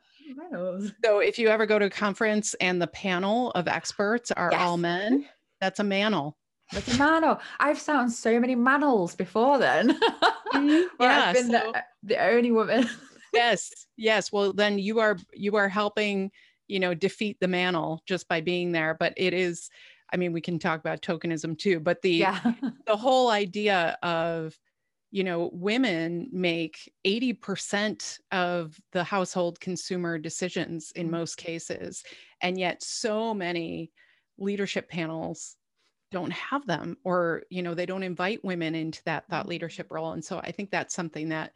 so 1.05 1.19
if 1.19 1.39
you 1.39 1.49
ever 1.49 1.67
go 1.67 1.79
to 1.79 1.87
a 1.87 1.91
conference 1.91 2.55
and 2.55 2.81
the 2.81 2.87
panel 2.89 3.51
of 3.53 3.69
experts 3.69 4.31
are 4.33 4.51
yes. 4.53 4.61
all 4.61 4.77
men 4.77 5.27
that's 5.61 5.81
a 5.81 5.85
manel 5.85 6.35
that's 6.73 6.89
a 6.89 6.99
manel. 6.99 7.41
I've 7.61 7.79
sat 7.79 7.97
on 7.97 8.11
so 8.11 8.41
many 8.41 8.57
manels 8.57 9.17
before 9.17 9.59
then. 9.59 9.99
Mm-hmm. 10.55 11.03
yeah, 11.03 11.25
I've 11.27 11.35
been 11.35 11.51
so, 11.51 11.73
the, 11.73 11.83
the 12.05 12.25
only 12.31 12.53
woman. 12.53 12.89
yes, 13.33 13.73
yes. 13.97 14.31
Well, 14.31 14.53
then 14.53 14.79
you 14.79 15.01
are 15.01 15.17
you 15.33 15.57
are 15.57 15.69
helping, 15.69 16.31
you 16.69 16.81
know, 16.81 16.95
defeat 16.95 17.39
the 17.41 17.47
manel 17.47 17.99
just 18.07 18.29
by 18.29 18.41
being 18.41 18.73
there. 18.73 18.97
But 18.99 19.15
it 19.17 19.35
is, 19.35 19.71
I 20.13 20.17
mean, 20.17 20.33
we 20.33 20.41
can 20.41 20.59
talk 20.59 20.81
about 20.81 21.03
tokenism 21.03 21.59
too, 21.59 21.81
but 21.81 22.03
the 22.03 22.11
yeah. 22.11 22.53
the 22.87 22.97
whole 22.97 23.31
idea 23.31 23.99
of 24.03 24.59
you 25.11 25.23
know, 25.23 25.49
women 25.53 26.29
make 26.33 26.93
80% 27.07 28.19
of 28.33 28.77
the 28.91 29.05
household 29.05 29.61
consumer 29.61 30.19
decisions 30.19 30.91
in 30.97 31.07
mm-hmm. 31.07 31.13
most 31.19 31.37
cases. 31.37 32.03
And 32.41 32.59
yet, 32.59 32.83
so 32.83 33.33
many 33.33 33.93
leadership 34.39 34.89
panels 34.89 35.55
don't 36.11 36.33
have 36.33 36.65
them 36.67 36.97
or 37.03 37.43
you 37.51 37.61
know 37.63 37.75
they 37.75 37.87
don't 37.87 38.05
invite 38.05 38.45
women 38.45 38.75
into 38.75 39.03
that 39.05 39.27
thought 39.29 39.43
mm-hmm. 39.43 39.51
leadership 39.51 39.89
role 39.91 40.13
and 40.13 40.25
so 40.25 40.39
i 40.39 40.51
think 40.53 40.71
that's 40.71 40.95
something 40.95 41.29
that 41.29 41.53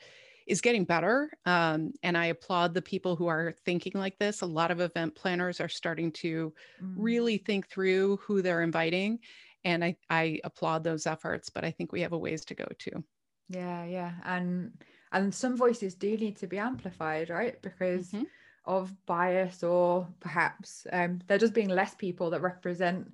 is 0.49 0.61
getting 0.61 0.85
better 0.85 1.31
um, 1.47 1.93
and 2.03 2.17
i 2.17 2.27
applaud 2.27 2.75
the 2.75 2.83
people 2.83 3.17
who 3.17 3.27
are 3.27 3.55
thinking 3.65 3.93
like 3.95 4.19
this 4.19 4.41
a 4.41 4.47
lot 4.47 4.71
of 4.71 4.81
event 4.81 5.15
planners 5.15 5.61
are 5.61 5.69
starting 5.69 6.11
to 6.11 6.53
mm. 6.83 6.95
really 6.97 7.39
think 7.39 7.69
through 7.69 8.17
who 8.19 8.43
they're 8.43 8.63
inviting 8.63 9.19
and 9.65 9.85
I, 9.85 9.97
I 10.09 10.41
applaud 10.45 10.85
those 10.85 11.07
efforts 11.07 11.51
but 11.51 11.65
i 11.65 11.71
think 11.71 11.93
we 11.93 12.01
have 12.03 12.13
a 12.13 12.19
ways 12.19 12.45
to 12.47 12.55
go 12.55 12.67
too 12.79 13.05
Yeah, 13.49 13.85
yeah. 13.85 14.13
And 14.25 14.73
and 15.13 15.35
some 15.35 15.57
voices 15.57 15.95
do 15.95 16.17
need 16.17 16.37
to 16.37 16.47
be 16.47 16.59
amplified, 16.59 17.31
right? 17.31 17.61
Because 17.63 18.09
mm-hmm. 18.09 18.25
of 18.67 18.95
bias 19.07 19.63
or 19.63 20.07
perhaps 20.21 20.87
um 20.93 21.21
there 21.27 21.39
just 21.39 21.55
being 21.55 21.69
less 21.69 21.95
people 21.95 22.31
that 22.31 22.43
represent 22.43 23.11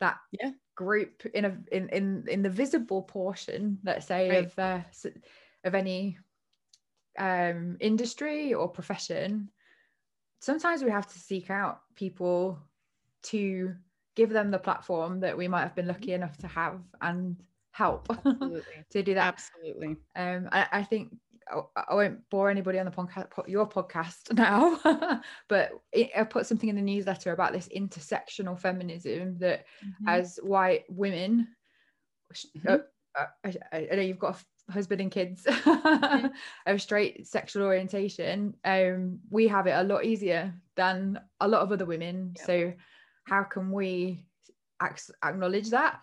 that 0.00 0.18
yeah. 0.32 0.50
group 0.76 1.24
in 1.34 1.44
a 1.46 1.56
in 1.72 1.88
in 1.88 2.24
in 2.28 2.42
the 2.42 2.50
visible 2.50 3.02
portion, 3.02 3.78
let's 3.84 4.06
say, 4.06 4.28
right. 4.28 4.44
of 4.44 4.58
uh, 4.58 4.80
of 5.64 5.74
any 5.74 6.18
um 7.20 7.76
industry 7.80 8.52
or 8.54 8.66
profession 8.66 9.48
sometimes 10.40 10.82
we 10.82 10.90
have 10.90 11.06
to 11.06 11.18
seek 11.18 11.50
out 11.50 11.82
people 11.94 12.58
to 13.22 13.74
give 14.16 14.30
them 14.30 14.50
the 14.50 14.58
platform 14.58 15.20
that 15.20 15.36
we 15.36 15.46
might 15.46 15.62
have 15.62 15.76
been 15.76 15.86
lucky 15.86 16.12
enough 16.12 16.36
to 16.38 16.48
have 16.48 16.80
and 17.02 17.36
help 17.72 18.08
to 18.90 19.02
do 19.02 19.14
that 19.14 19.34
absolutely 19.34 19.96
um 20.16 20.48
I, 20.50 20.66
I 20.72 20.82
think 20.82 21.12
I 21.86 21.94
won't 21.94 22.28
bore 22.30 22.50
anybody 22.50 22.78
on 22.78 22.86
the 22.86 22.92
podcast, 22.92 23.26
your 23.48 23.68
podcast 23.68 24.32
now, 24.34 25.20
but 25.48 25.72
it, 25.92 26.10
I 26.16 26.24
put 26.24 26.46
something 26.46 26.68
in 26.68 26.76
the 26.76 26.82
newsletter 26.82 27.32
about 27.32 27.52
this 27.52 27.68
intersectional 27.68 28.58
feminism 28.58 29.38
that 29.38 29.64
mm-hmm. 29.84 30.08
as 30.08 30.38
white 30.42 30.84
women, 30.88 31.48
mm-hmm. 32.32 32.68
uh, 32.68 32.78
uh 33.18 33.26
I, 33.44 33.88
I, 33.90 33.96
know 33.96 34.02
you've 34.02 34.18
got 34.18 34.42
husband 34.70 35.00
and 35.00 35.10
kids 35.10 35.44
mm-hmm. 35.44 36.26
of 36.66 36.82
straight 36.82 37.26
sexual 37.26 37.64
orientation 37.64 38.54
um 38.64 39.18
we 39.30 39.48
have 39.48 39.66
it 39.66 39.72
a 39.72 39.82
lot 39.82 40.04
easier 40.04 40.54
than 40.76 41.18
a 41.40 41.48
lot 41.48 41.62
of 41.62 41.72
other 41.72 41.86
women 41.86 42.32
yep. 42.36 42.46
so 42.46 42.72
how 43.24 43.42
can 43.42 43.70
we 43.70 44.24
ac- 44.82 45.12
acknowledge 45.24 45.70
that 45.70 46.00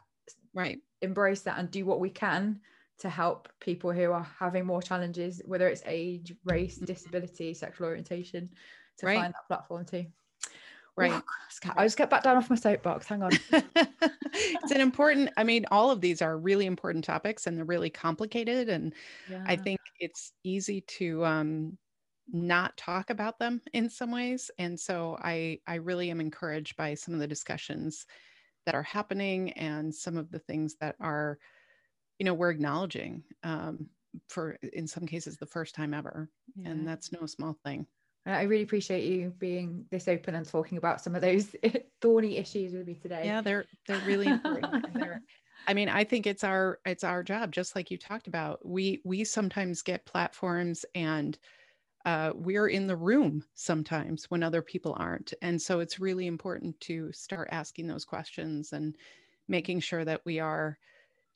right 0.53 0.79
embrace 1.01 1.41
that 1.41 1.59
and 1.59 1.71
do 1.71 1.85
what 1.85 1.99
we 1.99 2.09
can 2.09 2.59
to 2.99 3.09
help 3.09 3.47
people 3.59 3.91
who 3.91 4.11
are 4.11 4.27
having 4.39 4.65
more 4.65 4.81
challenges 4.81 5.41
whether 5.45 5.67
it's 5.67 5.83
age 5.85 6.33
race 6.45 6.75
mm-hmm. 6.75 6.85
disability 6.85 7.53
sexual 7.53 7.87
orientation 7.87 8.49
to 8.97 9.05
right. 9.05 9.19
find 9.19 9.33
that 9.33 9.47
platform 9.47 9.85
too 9.85 10.05
right. 10.97 11.21
I 11.75 11.85
just 11.85 11.97
get 11.97 12.09
back 12.09 12.23
down 12.23 12.37
off 12.37 12.49
my 12.49 12.55
soapbox. 12.55 13.07
Hang 13.07 13.23
on. 13.23 13.31
It's 14.39 14.71
an 14.71 14.81
important 14.81 15.29
i 15.37 15.43
mean 15.43 15.65
all 15.71 15.89
of 15.89 16.01
these 16.01 16.21
are 16.21 16.37
really 16.37 16.65
important 16.65 17.03
topics 17.03 17.47
and 17.47 17.57
they're 17.57 17.65
really 17.65 17.89
complicated 17.89 18.69
and 18.69 18.93
yeah. 19.29 19.43
i 19.47 19.55
think 19.55 19.79
it's 19.99 20.33
easy 20.43 20.81
to 20.81 21.25
um, 21.25 21.77
not 22.31 22.75
talk 22.77 23.09
about 23.09 23.39
them 23.39 23.61
in 23.73 23.89
some 23.89 24.11
ways. 24.11 24.51
And 24.59 24.79
so 24.79 25.17
i 25.21 25.59
i 25.67 25.75
really 25.75 26.11
am 26.11 26.19
encouraged 26.19 26.75
by 26.75 26.93
some 26.93 27.13
of 27.13 27.19
the 27.19 27.27
discussions 27.27 28.05
that 28.65 28.75
are 28.75 28.83
happening 28.83 29.51
and 29.53 29.93
some 29.93 30.17
of 30.17 30.29
the 30.29 30.39
things 30.39 30.75
that 30.81 30.95
are 30.99 31.39
you 32.19 32.25
know 32.25 32.33
we're 32.33 32.49
acknowledging 32.49 33.23
um, 33.43 33.87
for 34.27 34.57
in 34.73 34.87
some 34.87 35.05
cases 35.05 35.37
the 35.37 35.45
first 35.45 35.73
time 35.73 35.93
ever. 35.93 36.29
Yeah. 36.55 36.71
and 36.71 36.87
that's 36.87 37.11
no 37.11 37.25
small 37.25 37.57
thing 37.63 37.85
I 38.27 38.43
really 38.43 38.63
appreciate 38.63 39.05
you 39.05 39.33
being 39.39 39.85
this 39.89 40.07
open 40.07 40.35
and 40.35 40.47
talking 40.47 40.77
about 40.77 41.01
some 41.01 41.15
of 41.15 41.21
those 41.21 41.55
thorny 42.01 42.37
issues 42.37 42.73
with 42.73 42.87
me 42.87 42.95
today. 42.95 43.25
Yeah, 43.25 43.41
they're 43.41 43.65
they're 43.87 44.05
really 44.05 44.27
important. 44.31 44.93
they're, 44.93 45.21
I 45.67 45.73
mean, 45.73 45.89
I 45.89 46.03
think 46.03 46.27
it's 46.27 46.43
our 46.43 46.79
it's 46.85 47.03
our 47.03 47.23
job, 47.23 47.51
just 47.51 47.75
like 47.75 47.89
you 47.89 47.97
talked 47.97 48.27
about. 48.27 48.65
We 48.65 49.01
we 49.05 49.23
sometimes 49.23 49.81
get 49.81 50.05
platforms 50.05 50.85
and 50.93 51.37
uh, 52.05 52.31
we're 52.35 52.67
in 52.67 52.87
the 52.87 52.95
room 52.97 53.43
sometimes 53.53 54.25
when 54.25 54.43
other 54.43 54.61
people 54.61 54.95
aren't, 54.97 55.33
and 55.41 55.61
so 55.61 55.79
it's 55.79 55.99
really 55.99 56.27
important 56.27 56.79
to 56.81 57.11
start 57.11 57.49
asking 57.51 57.87
those 57.87 58.05
questions 58.05 58.73
and 58.73 58.95
making 59.47 59.79
sure 59.79 60.03
that 60.05 60.21
we 60.25 60.39
are 60.39 60.77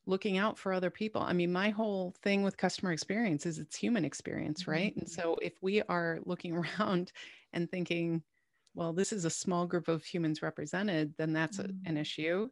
looking 0.06 0.38
out 0.38 0.58
for 0.58 0.74
other 0.74 0.90
people. 0.90 1.22
I 1.22 1.34
mean, 1.34 1.52
my 1.52 1.70
whole 1.70 2.16
thing 2.24 2.44
with 2.44 2.58
customer 2.58 2.92
experience 2.92 3.46
is 3.46 3.60
it's 3.60 3.76
human 3.76 4.04
experience, 4.04 4.68
right? 4.68 4.92
Mm-hmm. 4.92 5.02
And 5.02 5.10
so 5.10 5.38
if 5.42 5.54
we 5.62 5.82
are 5.84 6.20
looking 6.26 6.56
around 6.80 7.12
and 7.54 7.70
thinking, 7.70 8.24
well, 8.74 8.94
this 8.94 9.12
is 9.12 9.26
a 9.26 9.30
small 9.30 9.66
group 9.66 9.88
of 9.88 10.04
humans 10.04 10.42
represented, 10.42 11.14
then 11.18 11.34
that's 11.34 11.58
mm-hmm. 11.58 11.72
a, 11.72 11.90
an 11.90 11.96
mm-hmm. 11.96 11.98
issue. 11.98 12.50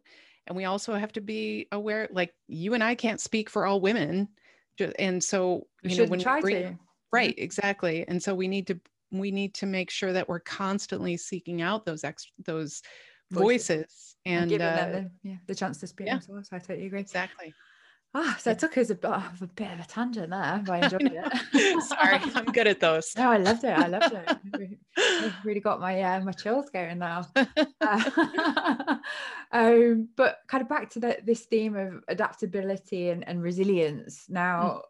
And 0.48 0.56
we 0.56 0.66
also 0.66 0.96
have 0.96 1.14
to 1.14 1.22
be 1.22 1.68
aware, 1.72 2.10
like 2.12 2.34
you 2.48 2.74
and 2.74 2.84
I 2.84 2.96
can't 2.96 3.22
speak 3.22 3.50
for 3.50 3.66
all 3.66 3.82
women. 3.82 4.28
And 4.98 5.24
so, 5.24 5.68
you 5.84 5.98
know, 5.98 6.06
when 6.06 6.20
try 6.20 6.38
we 6.38 6.42
bring, 6.42 6.64
to. 6.64 6.80
right, 7.12 7.36
exactly. 7.38 8.08
And 8.08 8.22
so 8.22 8.34
we 8.34 8.48
need 8.48 8.68
to, 8.68 8.80
we 9.12 9.30
need 9.32 9.54
to 9.56 9.66
make 9.66 9.90
sure 9.90 10.14
that 10.14 10.28
we're 10.28 10.40
constantly 10.40 11.18
seeking 11.18 11.62
out 11.62 11.86
those 11.86 12.04
ex 12.04 12.26
those 12.46 12.82
voices, 13.32 14.16
and, 14.26 14.52
and 14.52 14.62
uh, 14.62 14.76
them 14.76 15.12
the, 15.24 15.30
yeah, 15.30 15.36
the 15.48 15.56
chance 15.56 15.78
to 15.80 15.88
speak 15.88 16.08
yeah. 16.08 16.16
themselves. 16.16 16.50
I 16.52 16.60
totally 16.60 16.88
agree. 16.88 17.02
Exactly. 17.02 17.54
Ah, 18.16 18.36
so 18.40 18.50
it 18.50 18.58
took 18.58 18.76
us 18.76 18.90
a 18.90 18.96
bit 18.96 19.12
of 19.12 19.40
a 19.42 19.48
bit 19.48 19.72
of 19.72 19.80
a 19.82 19.88
tangent 19.88 20.32
there, 20.32 20.64
but 20.66 20.72
I 20.74 20.78
enjoyed 20.84 21.14
it. 21.14 21.84
Sorry, 21.84 22.20
I'm 22.34 22.46
good 22.46 22.66
at 22.66 22.80
those. 22.80 23.14
No, 23.16 23.30
I 23.30 23.38
loved 23.38 23.64
it. 23.64 23.78
I 23.78 23.86
loved 23.86 24.14
it. 24.14 24.80
I've 24.98 25.46
really 25.46 25.60
got 25.60 25.80
my 25.80 26.02
uh, 26.02 26.20
my 26.22 26.32
chills 26.32 26.70
going 26.72 26.98
now. 26.98 27.28
Uh, 27.36 28.96
um, 29.52 30.10
but 30.16 30.40
kind 30.48 30.64
of 30.64 30.70
back 30.70 30.90
to 30.92 31.00
the, 31.00 31.18
this 31.24 31.46
theme 31.46 31.76
of 31.76 32.04
adaptability 32.08 33.10
and, 33.10 33.28
and 33.28 33.44
resilience. 33.44 34.26
Now, 34.28 34.62
mm. 34.62 34.82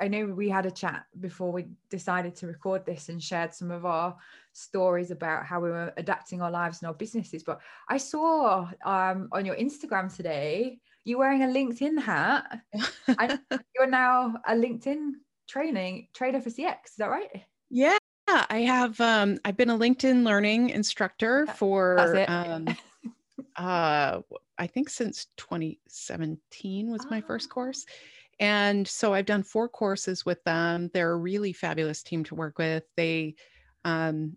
I 0.00 0.08
know 0.08 0.26
we 0.26 0.48
had 0.48 0.66
a 0.66 0.70
chat 0.70 1.06
before 1.20 1.52
we 1.52 1.66
decided 1.88 2.34
to 2.36 2.46
record 2.46 2.84
this 2.84 3.08
and 3.08 3.22
shared 3.22 3.54
some 3.54 3.70
of 3.70 3.84
our 3.86 4.16
stories 4.52 5.10
about 5.10 5.44
how 5.46 5.60
we 5.60 5.70
were 5.70 5.92
adapting 5.96 6.42
our 6.42 6.50
lives 6.50 6.80
and 6.80 6.88
our 6.88 6.94
businesses. 6.94 7.42
But 7.44 7.60
I 7.88 7.96
saw 7.98 8.68
um, 8.84 9.28
on 9.32 9.44
your 9.44 9.56
Instagram 9.56 10.14
today 10.14 10.80
you 11.04 11.18
wearing 11.18 11.42
a 11.42 11.46
LinkedIn 11.46 12.00
hat. 12.00 12.60
and 13.18 13.40
you're 13.74 13.86
now 13.88 14.34
a 14.46 14.54
LinkedIn 14.54 15.12
training 15.48 16.08
trainer 16.14 16.40
for 16.40 16.50
CX. 16.50 16.76
Is 16.86 16.96
that 16.98 17.10
right? 17.10 17.44
Yeah, 17.70 17.98
I 18.28 18.60
have. 18.66 19.00
Um, 19.00 19.38
I've 19.44 19.56
been 19.56 19.70
a 19.70 19.78
LinkedIn 19.78 20.22
learning 20.22 20.70
instructor 20.70 21.46
for. 21.46 22.24
Um, 22.28 22.68
uh, 23.56 24.20
I 24.58 24.66
think 24.66 24.90
since 24.90 25.28
2017 25.36 26.90
was 26.90 27.06
my 27.10 27.20
first 27.20 27.48
ah. 27.50 27.54
course. 27.54 27.86
And 28.40 28.86
so 28.86 29.14
I've 29.14 29.26
done 29.26 29.42
four 29.42 29.68
courses 29.68 30.24
with 30.24 30.42
them. 30.44 30.90
They're 30.94 31.12
a 31.12 31.16
really 31.16 31.52
fabulous 31.52 32.02
team 32.02 32.24
to 32.24 32.34
work 32.34 32.58
with. 32.58 32.84
They 32.96 33.34
um, 33.84 34.36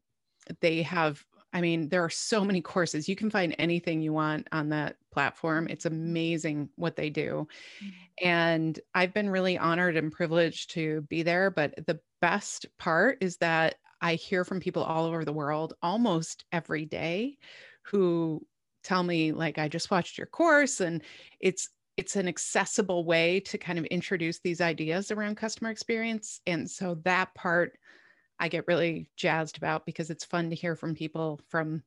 they 0.62 0.82
have 0.84 1.24
I 1.54 1.62
mean, 1.62 1.90
there 1.90 2.04
are 2.04 2.10
so 2.10 2.44
many 2.44 2.62
courses. 2.62 3.10
You 3.10 3.16
can 3.16 3.30
find 3.30 3.56
anything 3.60 4.02
you 4.02 4.14
want 4.14 4.48
on 4.52 4.70
that 4.70 4.96
platform. 5.12 5.68
It's 5.70 5.86
amazing 5.86 6.70
what 6.76 6.96
they 6.96 7.10
do. 7.10 7.48
Mm-hmm. 7.84 8.28
And 8.28 8.80
I've 8.94 9.14
been 9.14 9.30
really 9.30 9.58
honored 9.58 9.98
and 9.98 10.12
privileged 10.12 10.72
to 10.72 11.02
be 11.04 11.24
there. 11.24 11.52
But 11.52 11.74
the 11.86 12.00
best 12.22 12.66
part 12.78 13.18
is 13.22 13.38
that 13.38 13.76
I 14.02 14.16
hear 14.16 14.46
from 14.46 14.60
people 14.60 14.84
all 14.84 15.06
over 15.06 15.26
the 15.26 15.34
world 15.34 15.74
almost 15.82 16.46
every 16.52 16.86
day 16.86 17.38
who 17.84 18.46
tell 18.84 19.04
me, 19.04 19.32
like, 19.32 19.58
I 19.58 19.68
just 19.68 19.92
watched 19.92 20.18
your 20.18 20.28
course 20.28 20.80
and 20.80 21.04
it's 21.40 21.70
it's 21.98 22.16
an 22.16 22.28
accessible 22.28 23.06
way 23.06 23.40
to 23.42 23.58
kind 23.58 23.78
of 23.78 23.86
introduce 23.86 24.40
these 24.40 24.62
ideas 24.62 25.12
around 25.12 25.36
customer 25.36 25.70
experience. 25.70 26.42
And 26.48 26.70
so 26.70 26.96
that 27.04 27.34
part 27.36 27.78
I 28.40 28.48
get 28.48 28.66
really 28.68 29.10
jazzed 29.18 29.58
about 29.58 29.86
because 29.86 30.10
it's 30.10 30.26
fun 30.26 30.50
to 30.50 30.56
hear 30.56 30.76
from 30.76 30.96
people 30.96 31.40
from, 31.50 31.84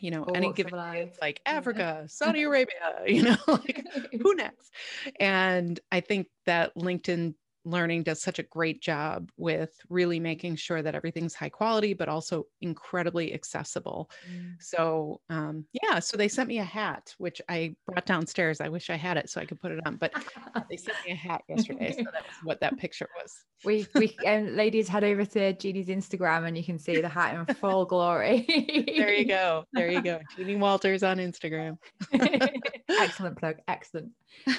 you 0.00 0.10
know, 0.10 0.24
any 0.34 0.52
given 0.52 0.74
like 1.20 1.40
Africa, 1.46 2.04
Saudi 2.08 2.42
Arabia, 2.42 2.74
you 3.06 3.22
know, 3.22 3.36
like 3.46 3.86
who 4.20 4.34
next? 4.36 4.72
And 5.20 5.78
I 5.92 6.00
think 6.00 6.26
that 6.46 6.74
LinkedIn 6.74 7.34
learning 7.64 8.02
does 8.02 8.20
such 8.20 8.38
a 8.38 8.42
great 8.44 8.80
job 8.82 9.30
with 9.36 9.74
really 9.88 10.20
making 10.20 10.56
sure 10.56 10.82
that 10.82 10.94
everything's 10.94 11.34
high 11.34 11.48
quality 11.48 11.94
but 11.94 12.08
also 12.08 12.46
incredibly 12.60 13.32
accessible. 13.34 14.10
Mm. 14.30 14.54
so 14.60 15.20
um, 15.30 15.64
yeah 15.82 15.98
so 15.98 16.16
they 16.16 16.28
sent 16.28 16.48
me 16.48 16.58
a 16.58 16.64
hat 16.64 17.14
which 17.18 17.40
i 17.48 17.74
brought 17.86 18.06
downstairs. 18.06 18.60
I 18.60 18.68
wish 18.68 18.90
i 18.90 18.96
had 18.96 19.16
it 19.16 19.30
so 19.30 19.40
i 19.40 19.44
could 19.44 19.60
put 19.60 19.72
it 19.72 19.80
on 19.86 19.96
but 19.96 20.12
they 20.70 20.76
sent 20.76 20.96
me 21.06 21.12
a 21.12 21.16
hat 21.16 21.42
yesterday 21.48 21.94
so 21.96 22.04
that's 22.12 22.34
what 22.42 22.60
that 22.60 22.76
picture 22.78 23.08
was. 23.20 23.32
We 23.64 23.86
we 23.94 24.16
um, 24.26 24.54
ladies 24.56 24.88
head 24.88 25.04
over 25.04 25.24
to 25.24 25.52
jeannie's 25.54 25.88
instagram 25.88 26.46
and 26.46 26.56
you 26.56 26.64
can 26.64 26.78
see 26.78 27.00
the 27.00 27.08
hat 27.08 27.34
in 27.34 27.54
full 27.56 27.84
glory 27.86 28.44
there 28.96 29.12
you 29.12 29.24
go 29.26 29.64
there 29.72 29.90
you 29.90 30.02
go. 30.02 30.20
jeannie 30.36 30.56
walters 30.56 31.02
on 31.02 31.18
instagram. 31.18 31.78
Excellent 32.88 33.38
plug 33.38 33.56
excellent. 33.68 34.10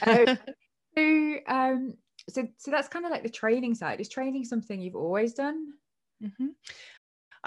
Um, 0.05 0.37
so 0.97 1.37
um 1.47 1.93
so 2.29 2.47
so 2.57 2.71
that's 2.71 2.87
kind 2.87 3.05
of 3.05 3.11
like 3.11 3.23
the 3.23 3.29
training 3.29 3.75
side 3.75 3.99
is 3.99 4.09
training 4.09 4.43
something 4.43 4.81
you've 4.81 4.95
always 4.95 5.33
done 5.33 5.73
mm-hmm. 6.23 6.47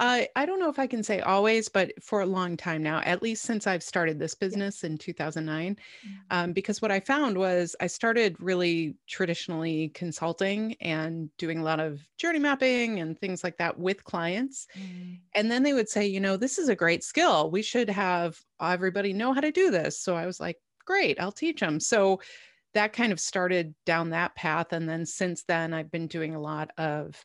I, 0.01 0.29
I 0.37 0.45
don't 0.45 0.61
know 0.61 0.69
if 0.69 0.79
I 0.79 0.87
can 0.87 1.03
say 1.03 1.19
always, 1.19 1.67
but 1.67 1.91
for 2.01 2.21
a 2.21 2.25
long 2.25 2.55
time 2.55 2.81
now, 2.81 3.01
at 3.01 3.21
least 3.21 3.43
since 3.43 3.67
I've 3.67 3.83
started 3.83 4.17
this 4.17 4.33
business 4.33 4.85
in 4.85 4.97
2009. 4.97 5.75
Mm-hmm. 5.75 6.15
Um, 6.31 6.53
because 6.53 6.81
what 6.81 6.91
I 6.91 7.01
found 7.01 7.37
was 7.37 7.75
I 7.81 7.87
started 7.87 8.37
really 8.39 8.95
traditionally 9.07 9.89
consulting 9.89 10.75
and 10.79 11.29
doing 11.37 11.59
a 11.59 11.63
lot 11.63 11.81
of 11.81 11.99
journey 12.17 12.39
mapping 12.39 13.01
and 13.01 13.19
things 13.19 13.43
like 13.43 13.57
that 13.57 13.77
with 13.77 14.05
clients. 14.05 14.67
Mm-hmm. 14.77 15.15
And 15.35 15.51
then 15.51 15.63
they 15.63 15.73
would 15.73 15.89
say, 15.89 16.07
you 16.07 16.21
know, 16.21 16.37
this 16.37 16.57
is 16.57 16.69
a 16.69 16.75
great 16.75 17.03
skill. 17.03 17.51
We 17.51 17.61
should 17.61 17.89
have 17.89 18.39
everybody 18.61 19.11
know 19.11 19.33
how 19.33 19.41
to 19.41 19.51
do 19.51 19.69
this. 19.69 19.99
So 19.99 20.15
I 20.15 20.25
was 20.25 20.39
like, 20.39 20.55
great, 20.85 21.19
I'll 21.19 21.31
teach 21.33 21.59
them. 21.59 21.77
So 21.79 22.21
that 22.73 22.93
kind 22.93 23.11
of 23.11 23.19
started 23.19 23.73
down 23.85 24.11
that 24.11 24.35
path. 24.35 24.73
And 24.73 24.87
then 24.87 25.05
since 25.05 25.43
then, 25.43 25.73
I've 25.73 25.91
been 25.91 26.07
doing 26.07 26.35
a 26.35 26.41
lot 26.41 26.71
of, 26.77 27.15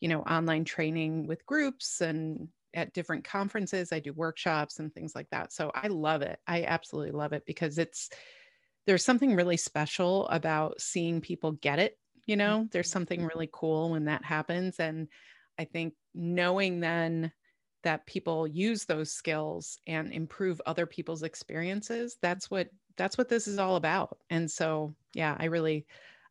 you 0.00 0.08
know, 0.08 0.20
online 0.22 0.64
training 0.64 1.26
with 1.26 1.46
groups 1.46 2.00
and 2.00 2.48
at 2.74 2.92
different 2.92 3.24
conferences. 3.24 3.92
I 3.92 4.00
do 4.00 4.12
workshops 4.12 4.78
and 4.78 4.92
things 4.92 5.14
like 5.14 5.28
that. 5.30 5.52
So 5.52 5.70
I 5.74 5.88
love 5.88 6.22
it. 6.22 6.38
I 6.46 6.64
absolutely 6.64 7.12
love 7.12 7.32
it 7.32 7.44
because 7.46 7.78
it's, 7.78 8.10
there's 8.86 9.04
something 9.04 9.34
really 9.34 9.56
special 9.56 10.26
about 10.28 10.80
seeing 10.80 11.20
people 11.20 11.52
get 11.52 11.78
it. 11.78 11.98
You 12.26 12.36
know, 12.36 12.68
there's 12.70 12.88
mm-hmm. 12.88 12.92
something 12.92 13.24
really 13.24 13.48
cool 13.52 13.90
when 13.90 14.06
that 14.06 14.24
happens. 14.24 14.78
And 14.78 15.08
I 15.58 15.64
think 15.64 15.94
knowing 16.14 16.80
then 16.80 17.32
that 17.84 18.06
people 18.06 18.46
use 18.46 18.84
those 18.84 19.12
skills 19.12 19.78
and 19.86 20.12
improve 20.12 20.60
other 20.66 20.86
people's 20.86 21.22
experiences, 21.22 22.16
that's 22.22 22.50
what 22.50 22.68
that's 22.96 23.18
what 23.18 23.28
this 23.28 23.46
is 23.46 23.58
all 23.58 23.76
about. 23.76 24.18
And 24.30 24.50
so, 24.50 24.94
yeah, 25.14 25.36
I 25.38 25.46
really 25.46 25.86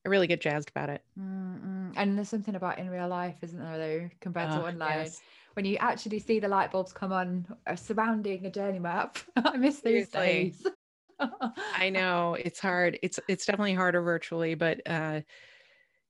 I 0.05 0.09
really 0.09 0.27
get 0.27 0.41
jazzed 0.41 0.69
about 0.69 0.89
it. 0.89 1.03
Mm-mm. 1.19 1.93
And 1.95 2.17
there's 2.17 2.29
something 2.29 2.55
about 2.55 2.79
in 2.79 2.89
real 2.89 3.07
life, 3.07 3.35
isn't 3.41 3.59
there, 3.59 3.77
though, 3.77 4.09
compared 4.19 4.49
to 4.51 4.57
online? 4.57 4.99
Yes. 4.99 5.21
When 5.53 5.65
you 5.65 5.77
actually 5.77 6.19
see 6.19 6.39
the 6.39 6.47
light 6.47 6.71
bulbs 6.71 6.93
come 6.93 7.11
on 7.11 7.45
uh, 7.67 7.75
surrounding 7.75 8.45
a 8.45 8.49
journey 8.49 8.79
map, 8.79 9.17
I 9.35 9.57
miss 9.57 9.81
those 9.81 10.09
days. 10.09 10.65
I 11.75 11.89
know 11.89 12.35
it's 12.39 12.59
hard. 12.59 12.97
It's 13.03 13.19
it's 13.27 13.45
definitely 13.45 13.75
harder 13.75 14.01
virtually, 14.01 14.55
but 14.55 14.81
uh, 14.87 15.21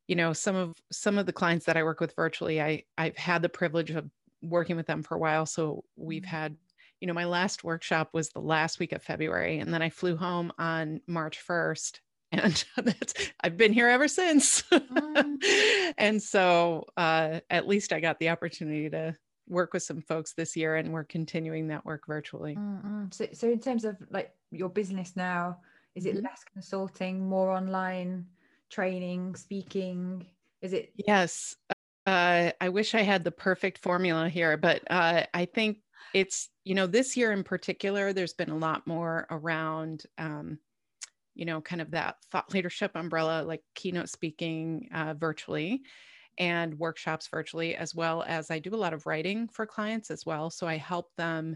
you 0.07 0.15
know, 0.15 0.31
some 0.31 0.55
of 0.55 0.77
some 0.91 1.17
of 1.17 1.25
the 1.25 1.33
clients 1.33 1.65
that 1.65 1.75
I 1.75 1.83
work 1.83 1.99
with 1.99 2.15
virtually, 2.15 2.61
I 2.61 2.83
I've 2.97 3.17
had 3.17 3.41
the 3.41 3.49
privilege 3.49 3.91
of 3.91 4.09
working 4.41 4.75
with 4.75 4.87
them 4.87 5.03
for 5.03 5.15
a 5.15 5.19
while. 5.19 5.45
So 5.45 5.83
we've 5.95 6.21
mm-hmm. 6.21 6.29
had, 6.29 6.55
you 7.01 7.07
know, 7.07 7.13
my 7.13 7.25
last 7.25 7.63
workshop 7.63 8.11
was 8.13 8.29
the 8.29 8.39
last 8.39 8.79
week 8.79 8.93
of 8.93 9.01
February, 9.01 9.57
and 9.59 9.73
then 9.73 9.81
I 9.81 9.89
flew 9.89 10.15
home 10.15 10.53
on 10.57 11.01
March 11.07 11.39
1st. 11.45 11.99
And 12.33 12.63
that's, 12.77 13.13
I've 13.41 13.57
been 13.57 13.73
here 13.73 13.89
ever 13.89 14.07
since. 14.07 14.61
Mm. 14.71 15.93
and 15.97 16.23
so 16.23 16.85
uh, 16.95 17.41
at 17.49 17.67
least 17.67 17.91
I 17.91 17.99
got 17.99 18.19
the 18.19 18.29
opportunity 18.29 18.89
to 18.89 19.17
work 19.49 19.73
with 19.73 19.83
some 19.83 19.99
folks 19.99 20.31
this 20.31 20.55
year 20.55 20.77
and 20.77 20.93
we're 20.93 21.03
continuing 21.03 21.67
that 21.67 21.83
work 21.83 22.07
virtually. 22.07 22.55
mm 22.55 23.13
So, 23.13 23.27
so 23.33 23.49
in 23.51 23.59
terms 23.59 23.83
of 23.83 23.97
like 24.11 24.33
your 24.49 24.69
business 24.69 25.17
now, 25.17 25.57
is 25.93 26.05
it 26.05 26.15
mm-hmm. 26.15 26.23
less 26.23 26.45
consulting, 26.53 27.27
more 27.27 27.51
online 27.51 28.27
training, 28.69 29.35
speaking? 29.35 30.25
Is 30.61 30.71
it? 30.71 30.93
Yes. 30.95 31.57
Uh, 32.05 32.51
I 32.61 32.69
wish 32.69 32.95
I 32.95 33.01
had 33.01 33.25
the 33.25 33.31
perfect 33.31 33.77
formula 33.79 34.29
here, 34.29 34.55
but 34.55 34.89
uh, 34.89 35.23
I 35.33 35.45
think 35.45 35.79
it's, 36.13 36.49
you 36.63 36.75
know, 36.75 36.87
this 36.87 37.15
year 37.15 37.31
in 37.31 37.43
particular, 37.43 38.13
there's 38.13 38.33
been 38.33 38.49
a 38.49 38.57
lot 38.57 38.85
more 38.87 39.27
around, 39.29 40.03
um, 40.17 40.59
you 41.33 41.45
know, 41.45 41.61
kind 41.61 41.81
of 41.81 41.91
that 41.91 42.17
thought 42.31 42.53
leadership 42.53 42.91
umbrella, 42.95 43.43
like 43.43 43.63
keynote 43.75 44.09
speaking 44.09 44.89
uh, 44.93 45.13
virtually 45.13 45.81
and 46.37 46.77
workshops 46.77 47.27
virtually, 47.27 47.75
as 47.75 47.95
well 47.95 48.23
as 48.27 48.51
I 48.51 48.59
do 48.59 48.73
a 48.73 48.75
lot 48.75 48.93
of 48.93 49.05
writing 49.05 49.47
for 49.47 49.65
clients 49.65 50.11
as 50.11 50.25
well. 50.25 50.49
So 50.49 50.67
I 50.67 50.77
help 50.77 51.07
them 51.17 51.55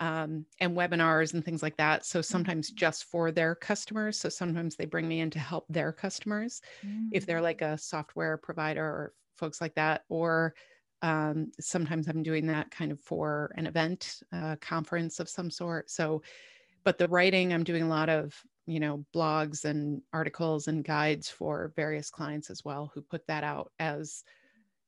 um, 0.00 0.44
and 0.58 0.76
webinars 0.76 1.34
and 1.34 1.44
things 1.44 1.62
like 1.62 1.76
that. 1.76 2.04
So 2.04 2.20
sometimes 2.22 2.68
mm-hmm. 2.68 2.76
just 2.76 3.04
for 3.04 3.30
their 3.30 3.54
customers. 3.54 4.18
So 4.18 4.28
sometimes 4.28 4.74
they 4.74 4.84
bring 4.84 5.06
me 5.06 5.20
in 5.20 5.30
to 5.30 5.38
help 5.38 5.66
their 5.68 5.92
customers 5.92 6.60
mm-hmm. 6.84 7.08
if 7.12 7.24
they're 7.24 7.40
like 7.40 7.60
mm. 7.60 7.74
a 7.74 7.78
software 7.78 8.36
provider 8.36 8.84
or 8.84 9.12
folks 9.36 9.60
like 9.60 9.76
that. 9.76 10.02
Or 10.08 10.54
um, 11.02 11.50
sometimes 11.60 12.08
I'm 12.08 12.22
doing 12.22 12.46
that 12.46 12.70
kind 12.70 12.92
of 12.92 13.00
for 13.00 13.52
an 13.56 13.66
event, 13.66 14.20
uh, 14.32 14.56
conference 14.60 15.20
of 15.20 15.28
some 15.28 15.50
sort. 15.50 15.90
So, 15.90 16.22
but 16.84 16.98
the 16.98 17.08
writing, 17.08 17.52
I'm 17.52 17.64
doing 17.64 17.82
a 17.82 17.88
lot 17.88 18.08
of, 18.08 18.34
you 18.66 18.80
know, 18.80 19.04
blogs 19.14 19.64
and 19.64 20.02
articles 20.12 20.68
and 20.68 20.84
guides 20.84 21.28
for 21.28 21.72
various 21.76 22.10
clients 22.10 22.50
as 22.50 22.64
well 22.64 22.90
who 22.94 23.02
put 23.02 23.26
that 23.26 23.44
out 23.44 23.72
as, 23.78 24.24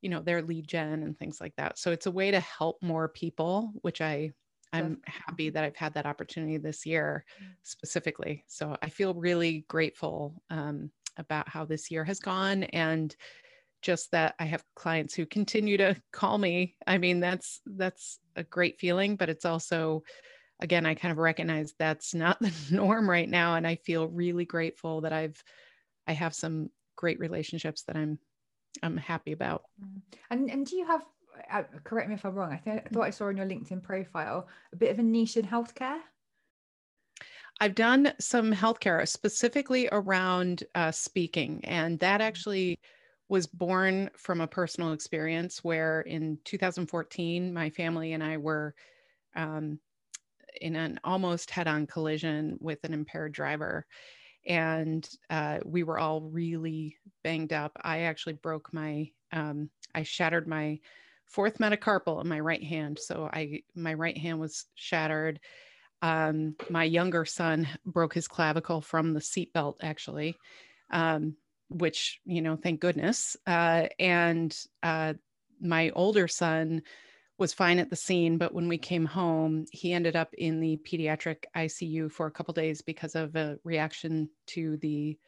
you 0.00 0.08
know, 0.08 0.20
their 0.20 0.42
lead 0.42 0.68
gen 0.68 1.02
and 1.02 1.18
things 1.18 1.40
like 1.40 1.54
that. 1.56 1.78
So 1.78 1.90
it's 1.90 2.06
a 2.06 2.10
way 2.10 2.30
to 2.30 2.40
help 2.40 2.78
more 2.82 3.08
people, 3.08 3.72
which 3.82 4.00
I 4.00 4.32
I'm 4.74 4.98
happy 5.06 5.50
that 5.50 5.62
I've 5.62 5.76
had 5.76 5.94
that 5.94 6.06
opportunity 6.06 6.58
this 6.58 6.84
year 6.84 7.24
mm. 7.40 7.46
specifically. 7.62 8.44
So 8.48 8.76
I 8.82 8.88
feel 8.88 9.14
really 9.14 9.64
grateful 9.68 10.42
um, 10.50 10.90
about 11.16 11.48
how 11.48 11.64
this 11.64 11.92
year 11.92 12.04
has 12.04 12.18
gone 12.18 12.64
and 12.64 13.14
just 13.84 14.10
that 14.12 14.34
I 14.38 14.46
have 14.46 14.64
clients 14.74 15.14
who 15.14 15.26
continue 15.26 15.76
to 15.76 15.94
call 16.12 16.38
me. 16.38 16.74
I 16.86 16.98
mean, 16.98 17.20
that's 17.20 17.60
that's 17.66 18.18
a 18.34 18.42
great 18.42 18.80
feeling, 18.80 19.16
but 19.16 19.28
it's 19.28 19.44
also 19.44 20.02
again, 20.60 20.86
I 20.86 20.94
kind 20.94 21.12
of 21.12 21.18
recognize 21.18 21.74
that's 21.78 22.14
not 22.14 22.38
the 22.40 22.52
norm 22.70 23.08
right 23.08 23.28
now 23.28 23.54
and 23.54 23.66
I 23.66 23.76
feel 23.76 24.08
really 24.08 24.46
grateful 24.46 25.02
that 25.02 25.12
I've 25.12 25.40
I 26.08 26.12
have 26.12 26.34
some 26.34 26.70
great 26.96 27.20
relationships 27.20 27.82
that 27.82 27.96
I'm 27.96 28.18
I'm 28.82 28.96
happy 28.96 29.32
about. 29.32 29.62
Mm. 29.80 30.00
And 30.30 30.50
and 30.50 30.66
do 30.66 30.76
you 30.76 30.86
have 30.86 31.02
uh, 31.52 31.62
correct 31.84 32.08
me 32.08 32.14
if 32.14 32.24
I'm 32.24 32.34
wrong 32.34 32.52
I, 32.52 32.56
th- 32.56 32.82
I 32.86 32.88
thought 32.88 33.02
I 33.02 33.10
saw 33.10 33.26
on 33.26 33.36
your 33.36 33.46
LinkedIn 33.46 33.82
profile 33.82 34.46
a 34.72 34.76
bit 34.76 34.92
of 34.92 35.00
a 35.00 35.02
niche 35.02 35.36
in 35.36 35.44
healthcare 35.44 35.98
I've 37.60 37.74
done 37.74 38.12
some 38.20 38.52
healthcare 38.52 39.06
specifically 39.06 39.88
around 39.92 40.64
uh, 40.74 40.90
speaking, 40.90 41.60
and 41.64 41.98
that 42.00 42.20
mm. 42.20 42.24
actually 42.24 42.78
was 43.28 43.46
born 43.46 44.10
from 44.16 44.40
a 44.40 44.46
personal 44.46 44.92
experience 44.92 45.64
where 45.64 46.02
in 46.02 46.38
2014, 46.44 47.52
my 47.52 47.70
family 47.70 48.12
and 48.12 48.22
I 48.22 48.36
were 48.36 48.74
um, 49.34 49.78
in 50.60 50.76
an 50.76 51.00
almost 51.04 51.50
head 51.50 51.66
on 51.66 51.86
collision 51.86 52.56
with 52.60 52.84
an 52.84 52.92
impaired 52.92 53.32
driver. 53.32 53.86
And 54.46 55.08
uh, 55.30 55.60
we 55.64 55.82
were 55.84 55.98
all 55.98 56.20
really 56.20 56.96
banged 57.22 57.52
up. 57.52 57.72
I 57.82 58.00
actually 58.00 58.34
broke 58.34 58.72
my, 58.72 59.10
um, 59.32 59.70
I 59.94 60.02
shattered 60.02 60.46
my 60.46 60.80
fourth 61.24 61.58
metacarpal 61.58 62.20
in 62.20 62.28
my 62.28 62.40
right 62.40 62.62
hand. 62.62 62.98
So 63.00 63.30
I, 63.32 63.62
my 63.74 63.94
right 63.94 64.16
hand 64.16 64.38
was 64.38 64.66
shattered. 64.74 65.40
Um, 66.02 66.56
my 66.68 66.84
younger 66.84 67.24
son 67.24 67.66
broke 67.86 68.12
his 68.12 68.28
clavicle 68.28 68.82
from 68.82 69.14
the 69.14 69.20
seatbelt, 69.20 69.76
actually. 69.82 70.36
Um, 70.90 71.36
which 71.74 72.20
you 72.24 72.40
know 72.40 72.56
thank 72.56 72.80
goodness 72.80 73.36
uh, 73.46 73.86
and 73.98 74.56
uh, 74.82 75.12
my 75.60 75.90
older 75.90 76.28
son 76.28 76.82
was 77.36 77.52
fine 77.52 77.78
at 77.78 77.90
the 77.90 77.96
scene 77.96 78.38
but 78.38 78.54
when 78.54 78.68
we 78.68 78.78
came 78.78 79.04
home 79.04 79.66
he 79.72 79.92
ended 79.92 80.14
up 80.14 80.32
in 80.34 80.60
the 80.60 80.78
pediatric 80.88 81.44
icu 81.56 82.10
for 82.10 82.26
a 82.26 82.30
couple 82.30 82.54
days 82.54 82.80
because 82.80 83.14
of 83.14 83.34
a 83.34 83.58
reaction 83.64 84.28
to 84.46 84.76
the 84.78 85.18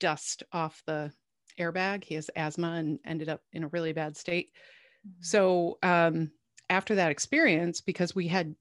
dust 0.00 0.42
off 0.52 0.82
the 0.86 1.12
airbag 1.58 2.02
he 2.02 2.16
has 2.16 2.28
asthma 2.34 2.72
and 2.72 2.98
ended 3.04 3.28
up 3.28 3.40
in 3.52 3.62
a 3.62 3.68
really 3.68 3.92
bad 3.92 4.16
state 4.16 4.50
mm-hmm. 5.06 5.22
so 5.22 5.78
um, 5.82 6.30
after 6.68 6.96
that 6.96 7.12
experience 7.12 7.80
because 7.80 8.14
we 8.14 8.26
had 8.26 8.54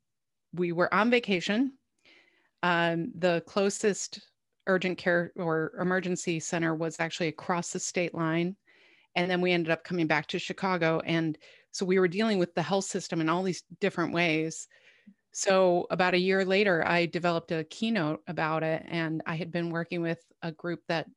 we 0.54 0.72
were 0.72 0.94
on 0.94 1.10
vacation 1.10 1.74
um, 2.62 3.12
the 3.18 3.44
closest 3.48 4.22
urgent 4.68 4.98
care 4.98 5.32
or 5.36 5.74
emergency 5.80 6.40
center 6.40 6.74
was 6.76 7.00
actually 7.00 7.28
across 7.28 7.72
the 7.72 7.80
state 7.80 8.14
line. 8.14 8.56
And 9.16 9.30
then 9.30 9.42
we 9.42 9.52
ended 9.52 9.72
up 9.72 9.84
coming 9.84 10.08
back 10.08 10.28
to 10.28 10.40
Chicago. 10.40 11.02
And 11.06 11.38
so 11.72 11.86
we 11.86 12.00
were 12.00 12.08
dealing 12.08 12.40
with 12.40 12.56
the 12.56 12.62
health 12.62 12.86
system 12.86 13.22
in 13.22 13.30
all 13.30 13.44
these 13.44 13.64
different 13.80 14.14
ways. 14.14 14.68
So 15.32 15.88
about 15.90 16.14
a 16.14 16.20
year 16.20 16.46
later, 16.46 16.88
I 16.88 17.08
developed 17.08 17.52
a 17.52 17.64
keynote 17.66 18.22
about 18.28 18.64
it. 18.64 18.84
And 18.88 19.22
I 19.26 19.36
had 19.36 19.52
been 19.52 19.70
working 19.70 20.02
with 20.02 20.24
a 20.42 20.52
group 20.52 20.82
that 20.88 21.08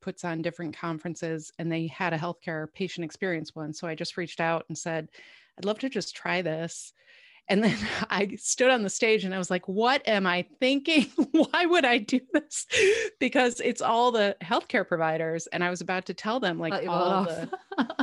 puts 0.00 0.24
on 0.24 0.42
different 0.42 0.76
conferences 0.76 1.52
and 1.58 1.70
they 1.70 1.86
had 1.86 2.12
a 2.12 2.18
healthcare 2.18 2.66
patient 2.74 3.04
experience 3.04 3.54
one. 3.54 3.72
So 3.72 3.86
I 3.86 3.94
just 3.94 4.16
reached 4.16 4.40
out 4.40 4.64
and 4.68 4.76
said, 4.76 5.08
I'd 5.56 5.64
love 5.64 5.78
to 5.80 5.88
just 5.88 6.14
try 6.14 6.42
this. 6.42 6.92
And 7.48 7.62
then 7.64 7.76
I 8.10 8.36
stood 8.36 8.70
on 8.70 8.82
the 8.82 8.90
stage 8.90 9.24
and 9.24 9.34
I 9.34 9.38
was 9.38 9.50
like, 9.50 9.66
what 9.68 10.06
am 10.06 10.26
I 10.26 10.46
thinking? 10.60 11.06
Why 11.32 11.66
would 11.66 11.84
I 11.84 11.98
do 11.98 12.20
this? 12.32 12.66
Because 13.20 13.60
it's 13.60 13.82
all 13.82 14.12
the 14.12 14.36
healthcare 14.42 14.86
providers. 14.86 15.46
And 15.48 15.62
I 15.62 15.70
was 15.70 15.80
about 15.80 16.06
to 16.06 16.14
tell 16.14 16.40
them 16.40 16.58
like 16.58 16.86
all 16.88 17.24
the 17.24 17.50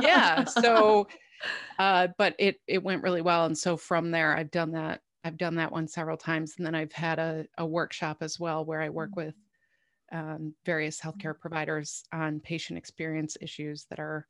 yeah. 0.00 0.44
So 0.44 1.08
uh, 1.78 2.08
but 2.18 2.34
it 2.38 2.60
it 2.66 2.82
went 2.82 3.02
really 3.02 3.22
well. 3.22 3.46
And 3.46 3.56
so 3.56 3.76
from 3.76 4.10
there 4.10 4.36
I've 4.36 4.50
done 4.50 4.72
that. 4.72 5.00
I've 5.22 5.36
done 5.36 5.56
that 5.56 5.72
one 5.72 5.86
several 5.86 6.16
times. 6.16 6.54
And 6.56 6.64
then 6.66 6.74
I've 6.74 6.92
had 6.92 7.18
a, 7.18 7.44
a 7.58 7.66
workshop 7.66 8.18
as 8.22 8.40
well 8.40 8.64
where 8.64 8.80
I 8.80 8.88
work 8.88 9.10
with 9.16 9.34
um, 10.12 10.54
various 10.64 10.98
healthcare 10.98 11.38
providers 11.38 12.04
on 12.10 12.40
patient 12.40 12.78
experience 12.78 13.36
issues 13.40 13.86
that 13.90 14.00
are 14.00 14.26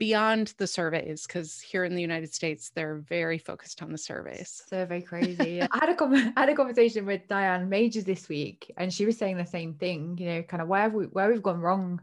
beyond 0.00 0.54
the 0.56 0.66
surveys 0.66 1.26
because 1.26 1.60
here 1.60 1.84
in 1.84 1.94
the 1.94 2.00
United 2.00 2.32
States 2.32 2.70
they're 2.70 2.96
very 2.96 3.36
focused 3.36 3.82
on 3.82 3.92
the 3.92 3.98
surveys. 3.98 4.62
Survey 4.66 5.02
crazy. 5.02 5.60
I 5.70 5.78
had 5.78 5.90
a 5.90 5.94
com- 5.94 6.14
I 6.36 6.40
had 6.40 6.48
a 6.48 6.54
conversation 6.54 7.04
with 7.04 7.28
Diane 7.28 7.70
Magers 7.70 8.06
this 8.06 8.28
week, 8.28 8.72
and 8.78 8.92
she 8.92 9.04
was 9.04 9.18
saying 9.18 9.36
the 9.36 9.46
same 9.46 9.74
thing. 9.74 10.16
You 10.18 10.26
know, 10.26 10.42
kind 10.42 10.62
of 10.62 10.68
where 10.68 10.88
we 10.88 11.04
where 11.04 11.28
we've 11.30 11.42
gone 11.42 11.60
wrong 11.60 12.00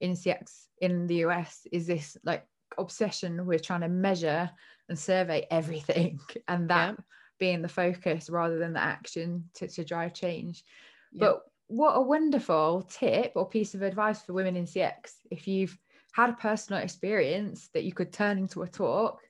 in 0.00 0.12
CX 0.12 0.66
in 0.80 1.06
the 1.08 1.24
US 1.26 1.66
is 1.72 1.86
this 1.86 2.16
like 2.22 2.46
obsession 2.76 3.44
with 3.46 3.62
trying 3.62 3.80
to 3.80 3.88
measure 3.88 4.50
and 4.90 4.98
survey 4.98 5.46
everything, 5.50 6.20
and 6.48 6.68
that 6.68 6.96
yeah. 6.98 7.04
being 7.38 7.62
the 7.62 7.68
focus 7.68 8.28
rather 8.28 8.58
than 8.58 8.74
the 8.74 8.82
action 8.82 9.48
to, 9.54 9.66
to 9.68 9.84
drive 9.84 10.12
change. 10.12 10.64
Yeah. 11.12 11.20
But 11.20 11.42
what 11.68 11.92
a 11.92 12.02
wonderful 12.02 12.82
tip 12.90 13.32
or 13.36 13.48
piece 13.48 13.74
of 13.74 13.80
advice 13.80 14.20
for 14.22 14.34
women 14.34 14.56
in 14.56 14.66
CX. 14.66 15.14
If 15.30 15.48
you've 15.48 15.78
had 16.12 16.30
a 16.30 16.34
personal 16.34 16.82
experience 16.82 17.68
that 17.74 17.84
you 17.84 17.92
could 17.92 18.12
turn 18.12 18.38
into 18.38 18.62
a 18.62 18.68
talk, 18.68 19.20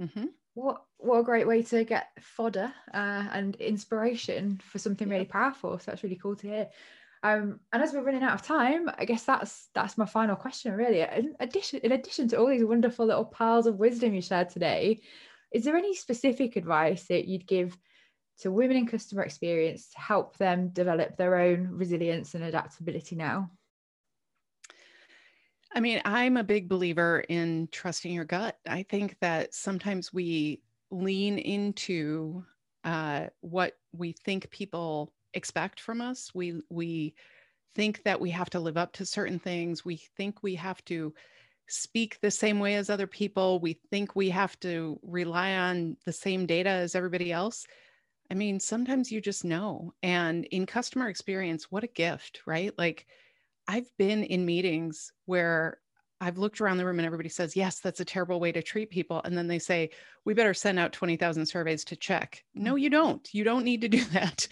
mm-hmm. 0.00 0.26
what 0.54 0.82
what 0.98 1.20
a 1.20 1.24
great 1.24 1.46
way 1.46 1.62
to 1.62 1.84
get 1.84 2.08
fodder 2.20 2.72
uh, 2.92 3.26
and 3.32 3.56
inspiration 3.56 4.60
for 4.64 4.78
something 4.78 5.08
really 5.08 5.24
powerful. 5.26 5.78
So 5.78 5.90
that's 5.90 6.02
really 6.02 6.16
cool 6.16 6.36
to 6.36 6.46
hear. 6.46 6.68
Um, 7.22 7.60
and 7.72 7.82
as 7.82 7.92
we're 7.92 8.02
running 8.02 8.22
out 8.22 8.34
of 8.34 8.42
time, 8.42 8.90
I 8.98 9.04
guess 9.06 9.24
that's 9.24 9.68
that's 9.74 9.98
my 9.98 10.06
final 10.06 10.36
question. 10.36 10.72
Really, 10.74 11.00
in 11.00 11.34
addition 11.40 11.80
in 11.82 11.92
addition 11.92 12.28
to 12.28 12.38
all 12.38 12.48
these 12.48 12.64
wonderful 12.64 13.06
little 13.06 13.24
piles 13.24 13.66
of 13.66 13.78
wisdom 13.78 14.14
you 14.14 14.20
shared 14.20 14.50
today, 14.50 15.00
is 15.50 15.64
there 15.64 15.76
any 15.76 15.94
specific 15.94 16.56
advice 16.56 17.04
that 17.08 17.26
you'd 17.26 17.46
give 17.46 17.76
to 18.40 18.50
women 18.50 18.76
in 18.76 18.86
customer 18.86 19.22
experience 19.22 19.88
to 19.90 20.00
help 20.00 20.36
them 20.36 20.68
develop 20.68 21.16
their 21.16 21.36
own 21.36 21.68
resilience 21.70 22.34
and 22.34 22.44
adaptability 22.44 23.16
now? 23.16 23.50
I 25.74 25.80
mean, 25.80 26.00
I'm 26.04 26.36
a 26.36 26.44
big 26.44 26.68
believer 26.68 27.24
in 27.28 27.68
trusting 27.72 28.12
your 28.12 28.24
gut. 28.24 28.58
I 28.66 28.84
think 28.84 29.16
that 29.20 29.54
sometimes 29.54 30.12
we 30.12 30.62
lean 30.90 31.38
into 31.38 32.44
uh, 32.84 33.26
what 33.40 33.76
we 33.92 34.12
think 34.12 34.50
people 34.50 35.12
expect 35.34 35.80
from 35.80 36.00
us. 36.00 36.30
We 36.32 36.60
we 36.70 37.14
think 37.74 38.04
that 38.04 38.20
we 38.20 38.30
have 38.30 38.50
to 38.50 38.60
live 38.60 38.76
up 38.76 38.92
to 38.94 39.06
certain 39.06 39.40
things. 39.40 39.84
We 39.84 39.96
think 40.16 40.42
we 40.42 40.54
have 40.54 40.84
to 40.84 41.12
speak 41.66 42.20
the 42.20 42.30
same 42.30 42.60
way 42.60 42.76
as 42.76 42.88
other 42.88 43.08
people. 43.08 43.58
We 43.58 43.80
think 43.90 44.14
we 44.14 44.30
have 44.30 44.58
to 44.60 45.00
rely 45.02 45.54
on 45.54 45.96
the 46.04 46.12
same 46.12 46.46
data 46.46 46.70
as 46.70 46.94
everybody 46.94 47.32
else. 47.32 47.66
I 48.30 48.34
mean, 48.34 48.60
sometimes 48.60 49.10
you 49.10 49.20
just 49.20 49.44
know. 49.44 49.92
And 50.02 50.44
in 50.46 50.66
customer 50.66 51.08
experience, 51.08 51.70
what 51.72 51.84
a 51.84 51.88
gift, 51.88 52.42
right? 52.46 52.72
Like 52.78 53.06
I've 53.66 53.90
been 53.98 54.24
in 54.24 54.44
meetings 54.44 55.12
where 55.26 55.78
I've 56.20 56.38
looked 56.38 56.60
around 56.60 56.78
the 56.78 56.86
room 56.86 56.98
and 56.98 57.06
everybody 57.06 57.28
says, 57.28 57.56
yes, 57.56 57.80
that's 57.80 58.00
a 58.00 58.04
terrible 58.04 58.40
way 58.40 58.52
to 58.52 58.62
treat 58.62 58.90
people. 58.90 59.20
And 59.24 59.36
then 59.36 59.46
they 59.46 59.58
say, 59.58 59.90
we 60.24 60.32
better 60.32 60.54
send 60.54 60.78
out 60.78 60.92
20,000 60.92 61.44
surveys 61.44 61.84
to 61.84 61.96
check. 61.96 62.42
No, 62.54 62.74
mm. 62.74 62.80
you 62.80 62.90
don't. 62.90 63.28
You 63.34 63.44
don't 63.44 63.64
need 63.64 63.82
to 63.82 63.88
do 63.88 64.04
that. 64.12 64.48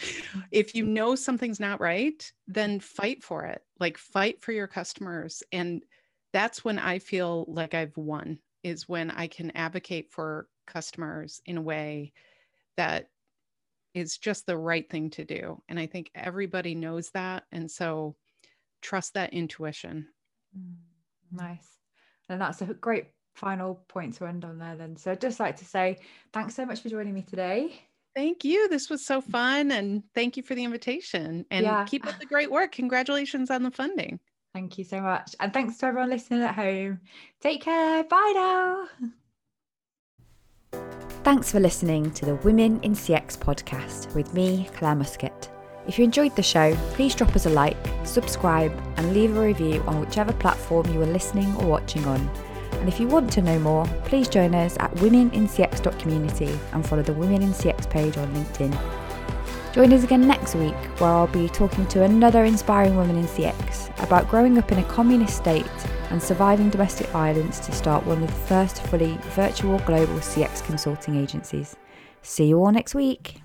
If 0.51 0.75
you 0.75 0.85
know 0.85 1.15
something's 1.15 1.61
not 1.61 1.81
right, 1.81 2.31
then 2.47 2.81
fight 2.81 3.23
for 3.23 3.47
it. 3.47 3.63
Like 3.81 3.97
fight 3.97 4.43
for 4.43 4.53
your 4.53 4.67
customers. 4.67 5.43
And 5.53 5.83
that's 6.33 6.65
when 6.65 6.79
I 6.79 6.99
feel 6.99 7.47
like 7.49 7.75
I've 7.75 7.97
won, 7.97 8.39
is 8.63 8.89
when 8.89 9.11
I 9.11 9.27
can 9.29 9.53
advocate 9.53 10.11
for 10.11 10.49
customers 10.67 11.41
in 11.47 11.57
a 11.57 11.63
way 11.63 12.13
that 12.77 13.09
is 13.95 14.19
just 14.19 14.47
the 14.47 14.57
right 14.57 14.89
thing 14.91 15.11
to 15.11 15.25
do. 15.25 15.63
And 15.69 15.79
I 15.79 15.87
think 15.87 16.11
everybody 16.15 16.75
knows 16.75 17.11
that. 17.11 17.45
And 17.53 17.71
so 17.71 18.17
trust 18.83 19.15
that 19.15 19.33
intuition. 19.33 20.09
Mm. 20.59 20.75
Nice. 21.33 21.67
And 22.29 22.41
that's 22.41 22.63
a 22.63 22.67
great 22.67 23.07
final 23.35 23.83
point 23.89 24.15
to 24.15 24.27
end 24.27 24.45
on 24.45 24.59
there 24.59 24.77
then. 24.77 24.97
So 24.97 25.11
I'd 25.11 25.21
just 25.21 25.41
like 25.41 25.57
to 25.57 25.65
say 25.65 25.99
thanks 26.33 26.55
so 26.55 26.67
much 26.67 26.81
for 26.81 26.89
joining 26.89 27.15
me 27.15 27.23
today. 27.23 27.81
Thank 28.15 28.45
you. 28.45 28.69
This 28.69 28.91
was 28.91 29.05
so 29.07 29.21
fun. 29.21 29.71
And 29.71 30.03
thank 30.15 30.37
you 30.37 30.43
for 30.43 30.55
the 30.55 30.65
invitation. 30.65 31.47
And 31.51 31.65
yeah. 31.65 31.85
keep 31.85 32.07
up 32.07 32.19
the 32.19 32.27
great 32.35 32.51
work. 32.51 32.73
Congratulations 32.73 33.51
on 33.51 33.63
the 33.63 33.71
funding. 33.71 34.21
Thank 34.55 34.77
you 34.77 34.85
so 34.85 35.01
much. 35.01 35.35
And 35.41 35.53
thanks 35.53 35.79
to 35.79 35.87
everyone 35.87 36.11
listening 36.11 36.43
at 36.43 36.55
home. 36.55 37.01
Take 37.41 37.63
care. 37.63 38.05
Bye 38.05 38.33
now. 38.35 38.89
Thanks 41.25 41.51
for 41.53 41.61
listening 41.61 42.11
to 42.13 42.27
the 42.27 42.35
Women 42.37 42.81
in 42.83 42.93
CX 42.93 43.39
podcast 43.39 44.15
with 44.15 44.35
me, 44.35 44.69
Claire 44.75 44.97
Muscat. 44.97 45.52
If 45.87 45.99
you 45.99 46.05
enjoyed 46.05 46.37
the 46.37 46.43
show, 46.43 46.75
please 46.91 47.15
drop 47.15 47.35
us 47.35 47.47
a 47.47 47.51
like, 47.51 47.77
subscribe, 48.05 48.73
and 48.97 49.13
leave 49.13 49.37
a 49.37 49.41
review 49.41 49.83
on 49.87 50.01
whichever 50.01 50.33
platform 50.33 50.93
you 50.93 51.03
are 51.03 51.07
listening 51.07 51.55
or 51.57 51.67
watching 51.67 52.05
on. 52.05 52.31
And 52.75 52.89
if 52.89 53.01
you 53.01 53.09
want 53.09 53.33
to 53.33 53.43
know 53.43 53.59
more, 53.59 53.87
please 54.05 54.29
join 54.29 54.55
us 54.55 54.77
at 54.81 54.93
womenincx.community 54.97 56.59
and 56.73 56.87
follow 56.87 57.03
the 57.03 57.13
Women 57.13 57.43
in 57.43 57.53
CX 57.53 57.89
page 57.91 58.17
on 58.17 58.33
LinkedIn. 58.35 59.03
Join 59.73 59.93
us 59.93 60.05
again 60.05 60.27
next 60.27 60.55
week, 60.55 60.75
where 61.01 61.11
I'll 61.11 61.27
be 61.27 61.49
talking 61.49 61.87
to 61.87 62.03
another 62.03 62.45
inspiring 62.45 62.95
woman 62.95 63.17
in 63.17 63.27
CX 63.27 63.89
about 64.03 64.29
growing 64.29 64.59
up 64.59 64.71
in 64.71 64.79
a 64.79 64.85
communist 64.85 65.37
state 65.37 65.67
and 66.11 66.23
surviving 66.23 66.71
domestic 66.71 67.07
violence 67.09 67.59
to 67.61 67.73
start 67.73 68.05
one 68.07 68.23
of 68.23 68.29
the 68.29 68.47
first 68.47 68.83
fully 68.87 69.17
virtual 69.31 69.79
global 69.81 70.17
CX 70.17 70.63
consulting 70.65 71.17
agencies. 71.17 71.75
See 72.21 72.47
you 72.47 72.59
all 72.59 72.71
next 72.71 72.95
week. 72.95 73.43